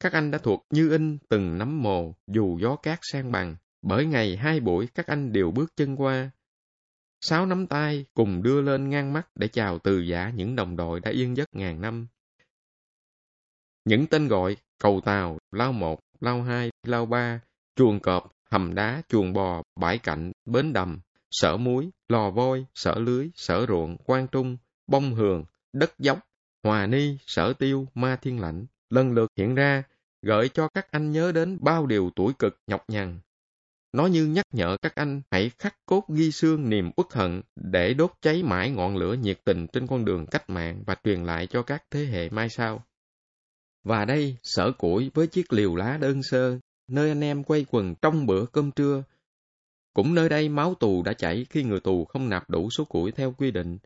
Các 0.00 0.12
anh 0.12 0.30
đã 0.30 0.38
thuộc 0.38 0.66
như 0.70 0.90
in 0.90 1.18
từng 1.28 1.58
nắm 1.58 1.82
mồ 1.82 2.14
dù 2.26 2.58
gió 2.60 2.76
cát 2.76 2.98
sang 3.02 3.32
bằng, 3.32 3.56
bởi 3.82 4.06
ngày 4.06 4.36
hai 4.36 4.60
buổi 4.60 4.88
các 4.94 5.06
anh 5.06 5.32
đều 5.32 5.50
bước 5.50 5.76
chân 5.76 5.96
qua. 5.96 6.30
Sáu 7.20 7.46
nắm 7.46 7.66
tay 7.66 8.04
cùng 8.14 8.42
đưa 8.42 8.60
lên 8.60 8.90
ngang 8.90 9.12
mắt 9.12 9.28
để 9.34 9.48
chào 9.48 9.78
từ 9.78 10.00
giả 10.00 10.30
những 10.30 10.56
đồng 10.56 10.76
đội 10.76 11.00
đã 11.00 11.10
yên 11.10 11.36
giấc 11.36 11.48
ngàn 11.54 11.80
năm. 11.80 12.06
Những 13.84 14.06
tên 14.06 14.28
gọi 14.28 14.56
cầu 14.78 15.00
tàu, 15.04 15.38
lao 15.52 15.72
một, 15.72 16.00
lao 16.20 16.42
hai, 16.42 16.70
lao 16.82 17.06
ba, 17.06 17.40
chuồng 17.76 18.00
cọp, 18.00 18.32
hầm 18.50 18.74
đá, 18.74 19.02
chuồng 19.08 19.32
bò, 19.32 19.62
bãi 19.80 19.98
cạnh, 19.98 20.32
bến 20.44 20.72
đầm, 20.72 21.00
sở 21.30 21.56
muối, 21.56 21.90
lò 22.08 22.30
vôi, 22.30 22.66
sở 22.74 22.94
lưới, 22.94 23.30
sở 23.34 23.66
ruộng, 23.66 23.96
quan 24.04 24.26
trung, 24.28 24.56
bông 24.86 25.14
hường, 25.14 25.44
đất 25.72 25.98
dốc, 25.98 26.18
hòa 26.62 26.86
ni, 26.86 27.16
sở 27.26 27.52
tiêu, 27.52 27.86
ma 27.94 28.16
thiên 28.16 28.40
lãnh, 28.40 28.66
lần 28.90 29.12
lượt 29.12 29.32
hiện 29.36 29.54
ra, 29.54 29.82
gợi 30.22 30.48
cho 30.48 30.68
các 30.68 30.90
anh 30.90 31.12
nhớ 31.12 31.32
đến 31.32 31.58
bao 31.60 31.86
điều 31.86 32.10
tuổi 32.16 32.32
cực 32.38 32.58
nhọc 32.66 32.84
nhằn. 32.88 33.20
Nó 33.92 34.06
như 34.06 34.26
nhắc 34.26 34.46
nhở 34.52 34.76
các 34.82 34.94
anh 34.94 35.22
hãy 35.30 35.50
khắc 35.58 35.76
cốt 35.86 36.04
ghi 36.08 36.32
xương 36.32 36.70
niềm 36.70 36.90
uất 36.96 37.06
hận 37.12 37.42
để 37.56 37.94
đốt 37.94 38.12
cháy 38.20 38.42
mãi 38.42 38.70
ngọn 38.70 38.96
lửa 38.96 39.14
nhiệt 39.14 39.40
tình 39.44 39.66
trên 39.66 39.86
con 39.86 40.04
đường 40.04 40.26
cách 40.26 40.50
mạng 40.50 40.82
và 40.86 40.96
truyền 41.04 41.24
lại 41.24 41.46
cho 41.46 41.62
các 41.62 41.84
thế 41.90 42.04
hệ 42.04 42.28
mai 42.28 42.48
sau. 42.48 42.84
Và 43.84 44.04
đây, 44.04 44.36
sở 44.42 44.72
củi 44.72 45.10
với 45.14 45.26
chiếc 45.26 45.52
liều 45.52 45.76
lá 45.76 45.98
đơn 46.00 46.22
sơ, 46.22 46.58
nơi 46.88 47.08
anh 47.08 47.24
em 47.24 47.44
quay 47.44 47.66
quần 47.70 47.94
trong 48.02 48.26
bữa 48.26 48.46
cơm 48.46 48.70
trưa. 48.70 49.02
Cũng 49.94 50.14
nơi 50.14 50.28
đây 50.28 50.48
máu 50.48 50.74
tù 50.74 51.02
đã 51.02 51.12
chảy 51.12 51.46
khi 51.50 51.62
người 51.62 51.80
tù 51.80 52.04
không 52.04 52.28
nạp 52.28 52.50
đủ 52.50 52.70
số 52.70 52.84
củi 52.84 53.12
theo 53.12 53.32
quy 53.32 53.50
định. 53.50 53.78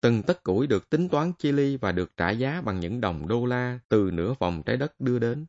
Từng 0.00 0.22
tất 0.22 0.42
củi 0.42 0.66
được 0.66 0.90
tính 0.90 1.08
toán 1.08 1.32
chia 1.32 1.52
ly 1.52 1.76
và 1.76 1.92
được 1.92 2.16
trả 2.16 2.30
giá 2.30 2.60
bằng 2.64 2.80
những 2.80 3.00
đồng 3.00 3.28
đô 3.28 3.46
la 3.46 3.78
từ 3.88 4.10
nửa 4.12 4.34
vòng 4.38 4.62
trái 4.66 4.76
đất 4.76 5.00
đưa 5.00 5.18
đến. 5.18 5.46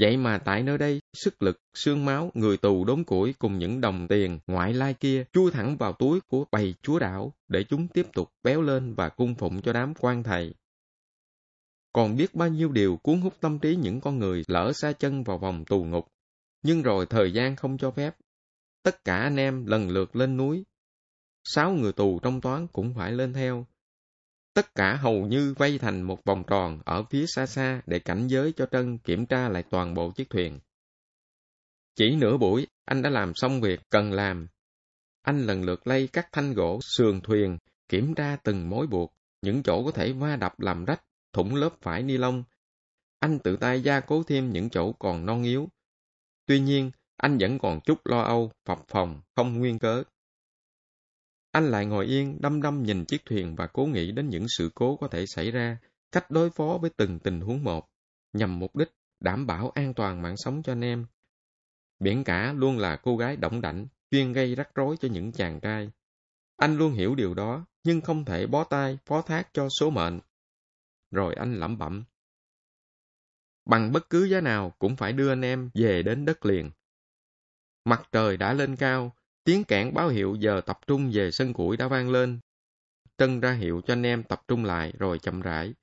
Vậy 0.00 0.16
mà 0.16 0.38
tại 0.38 0.62
nơi 0.62 0.78
đây, 0.78 1.00
sức 1.12 1.42
lực, 1.42 1.60
xương 1.74 2.04
máu, 2.04 2.30
người 2.34 2.56
tù 2.56 2.84
đốn 2.84 3.04
củi 3.04 3.34
cùng 3.38 3.58
những 3.58 3.80
đồng 3.80 4.08
tiền 4.08 4.38
ngoại 4.46 4.74
lai 4.74 4.94
kia 4.94 5.24
chui 5.32 5.50
thẳng 5.50 5.76
vào 5.76 5.92
túi 5.92 6.20
của 6.20 6.44
bầy 6.52 6.74
chúa 6.82 6.98
đảo 6.98 7.32
để 7.48 7.64
chúng 7.64 7.88
tiếp 7.88 8.06
tục 8.12 8.30
béo 8.42 8.62
lên 8.62 8.94
và 8.94 9.08
cung 9.08 9.34
phụng 9.34 9.62
cho 9.62 9.72
đám 9.72 9.94
quan 10.00 10.22
thầy. 10.22 10.54
Còn 11.92 12.16
biết 12.16 12.34
bao 12.34 12.48
nhiêu 12.48 12.72
điều 12.72 12.96
cuốn 12.96 13.20
hút 13.20 13.34
tâm 13.40 13.58
trí 13.58 13.76
những 13.76 14.00
con 14.00 14.18
người 14.18 14.42
lỡ 14.48 14.72
xa 14.74 14.92
chân 14.92 15.24
vào 15.24 15.38
vòng 15.38 15.64
tù 15.64 15.84
ngục. 15.84 16.06
Nhưng 16.62 16.82
rồi 16.82 17.06
thời 17.06 17.32
gian 17.32 17.56
không 17.56 17.78
cho 17.78 17.90
phép. 17.90 18.16
Tất 18.82 19.04
cả 19.04 19.16
anh 19.16 19.36
em 19.36 19.66
lần 19.66 19.88
lượt 19.88 20.16
lên 20.16 20.36
núi. 20.36 20.64
Sáu 21.44 21.72
người 21.72 21.92
tù 21.92 22.18
trong 22.18 22.40
toán 22.40 22.66
cũng 22.66 22.94
phải 22.94 23.12
lên 23.12 23.32
theo. 23.32 23.66
Tất 24.54 24.74
cả 24.74 24.96
hầu 24.96 25.26
như 25.26 25.54
vây 25.58 25.78
thành 25.78 26.02
một 26.02 26.24
vòng 26.24 26.44
tròn 26.46 26.80
ở 26.84 27.04
phía 27.10 27.26
xa 27.26 27.46
xa 27.46 27.82
để 27.86 27.98
cảnh 27.98 28.26
giới 28.26 28.52
cho 28.52 28.66
Trân 28.66 28.98
kiểm 28.98 29.26
tra 29.26 29.48
lại 29.48 29.64
toàn 29.70 29.94
bộ 29.94 30.10
chiếc 30.10 30.30
thuyền. 30.30 30.60
Chỉ 31.94 32.16
nửa 32.16 32.36
buổi, 32.36 32.66
anh 32.84 33.02
đã 33.02 33.10
làm 33.10 33.34
xong 33.34 33.60
việc 33.60 33.80
cần 33.90 34.12
làm. 34.12 34.48
Anh 35.22 35.46
lần 35.46 35.62
lượt 35.62 35.86
lay 35.86 36.08
các 36.12 36.28
thanh 36.32 36.54
gỗ 36.54 36.80
sườn 36.82 37.20
thuyền, 37.20 37.58
kiểm 37.88 38.14
tra 38.14 38.36
từng 38.36 38.70
mối 38.70 38.86
buộc, 38.86 39.14
những 39.42 39.62
chỗ 39.62 39.84
có 39.84 39.90
thể 39.90 40.12
va 40.12 40.36
đập 40.36 40.60
làm 40.60 40.84
rách 40.84 41.04
thủng 41.32 41.54
lớp 41.54 41.70
vải 41.82 42.02
ni 42.02 42.16
lông. 42.16 42.44
Anh 43.18 43.38
tự 43.38 43.56
tay 43.56 43.82
gia 43.82 44.00
cố 44.00 44.22
thêm 44.22 44.52
những 44.52 44.70
chỗ 44.70 44.92
còn 44.92 45.26
non 45.26 45.42
yếu. 45.42 45.68
Tuy 46.46 46.60
nhiên, 46.60 46.90
anh 47.16 47.38
vẫn 47.38 47.58
còn 47.58 47.80
chút 47.80 48.06
lo 48.06 48.20
âu, 48.20 48.52
phập 48.64 48.78
phòng, 48.88 49.20
không 49.36 49.58
nguyên 49.58 49.78
cớ. 49.78 50.02
Anh 51.54 51.70
lại 51.70 51.86
ngồi 51.86 52.06
yên, 52.06 52.38
đăm 52.40 52.62
đăm 52.62 52.82
nhìn 52.82 53.04
chiếc 53.04 53.24
thuyền 53.26 53.56
và 53.56 53.66
cố 53.66 53.86
nghĩ 53.86 54.12
đến 54.12 54.28
những 54.28 54.46
sự 54.48 54.70
cố 54.74 54.96
có 54.96 55.08
thể 55.08 55.26
xảy 55.26 55.50
ra, 55.50 55.78
cách 56.12 56.30
đối 56.30 56.50
phó 56.50 56.78
với 56.80 56.90
từng 56.96 57.18
tình 57.18 57.40
huống 57.40 57.64
một, 57.64 57.88
nhằm 58.32 58.58
mục 58.58 58.76
đích 58.76 58.88
đảm 59.20 59.46
bảo 59.46 59.70
an 59.70 59.94
toàn 59.94 60.22
mạng 60.22 60.36
sống 60.36 60.62
cho 60.62 60.72
anh 60.72 60.84
em. 60.84 61.06
Biển 61.98 62.24
cả 62.24 62.52
luôn 62.52 62.78
là 62.78 62.96
cô 62.96 63.16
gái 63.16 63.36
động 63.36 63.60
đảnh, 63.60 63.86
chuyên 64.10 64.32
gây 64.32 64.54
rắc 64.54 64.74
rối 64.74 64.96
cho 65.00 65.08
những 65.08 65.32
chàng 65.32 65.60
trai. 65.60 65.90
Anh 66.56 66.76
luôn 66.76 66.92
hiểu 66.92 67.14
điều 67.14 67.34
đó, 67.34 67.66
nhưng 67.84 68.00
không 68.00 68.24
thể 68.24 68.46
bó 68.46 68.64
tay, 68.64 68.98
phó 69.06 69.22
thác 69.22 69.48
cho 69.52 69.68
số 69.68 69.90
mệnh 69.90 70.20
rồi 71.10 71.34
anh 71.34 71.54
lẩm 71.54 71.78
bẩm. 71.78 72.04
Bằng 73.64 73.92
bất 73.92 74.10
cứ 74.10 74.24
giá 74.24 74.40
nào 74.40 74.70
cũng 74.78 74.96
phải 74.96 75.12
đưa 75.12 75.32
anh 75.32 75.44
em 75.44 75.70
về 75.74 76.02
đến 76.02 76.24
đất 76.24 76.46
liền. 76.46 76.70
Mặt 77.84 78.08
trời 78.12 78.36
đã 78.36 78.52
lên 78.52 78.76
cao, 78.76 79.16
tiếng 79.44 79.64
cản 79.64 79.94
báo 79.94 80.08
hiệu 80.08 80.36
giờ 80.40 80.60
tập 80.66 80.80
trung 80.86 81.10
về 81.12 81.30
sân 81.30 81.52
củi 81.52 81.76
đã 81.76 81.88
vang 81.88 82.10
lên. 82.10 82.40
Trân 83.18 83.40
ra 83.40 83.52
hiệu 83.52 83.80
cho 83.86 83.92
anh 83.92 84.02
em 84.02 84.22
tập 84.22 84.42
trung 84.48 84.64
lại 84.64 84.92
rồi 84.98 85.18
chậm 85.18 85.40
rãi. 85.40 85.74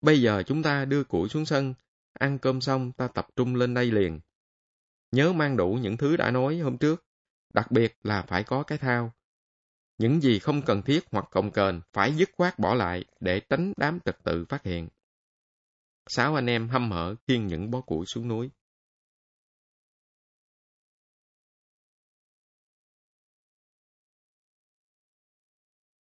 Bây 0.00 0.22
giờ 0.22 0.42
chúng 0.46 0.62
ta 0.62 0.84
đưa 0.84 1.04
củi 1.04 1.28
xuống 1.28 1.46
sân, 1.46 1.74
ăn 2.12 2.38
cơm 2.38 2.60
xong 2.60 2.92
ta 2.92 3.08
tập 3.08 3.26
trung 3.36 3.54
lên 3.54 3.74
đây 3.74 3.90
liền. 3.90 4.20
Nhớ 5.12 5.32
mang 5.32 5.56
đủ 5.56 5.78
những 5.82 5.96
thứ 5.96 6.16
đã 6.16 6.30
nói 6.30 6.58
hôm 6.58 6.78
trước, 6.78 7.04
đặc 7.54 7.70
biệt 7.70 7.98
là 8.02 8.22
phải 8.22 8.44
có 8.44 8.62
cái 8.62 8.78
thao. 8.78 9.12
Những 9.98 10.20
gì 10.20 10.38
không 10.38 10.62
cần 10.62 10.82
thiết 10.82 11.04
hoặc 11.10 11.28
cồng 11.30 11.50
kềnh 11.50 11.80
phải 11.92 12.16
dứt 12.16 12.30
khoát 12.36 12.58
bỏ 12.58 12.74
lại 12.74 13.04
để 13.20 13.40
tránh 13.40 13.72
đám 13.76 13.98
trật 14.04 14.18
tự 14.24 14.44
phát 14.44 14.62
hiện. 14.62 14.88
Sáu 16.06 16.34
anh 16.34 16.46
em 16.46 16.68
hâm 16.68 16.90
hở 16.90 17.14
khiêng 17.26 17.46
những 17.46 17.70
bó 17.70 17.80
củi 17.80 18.06
xuống 18.06 18.28
núi. 18.28 18.50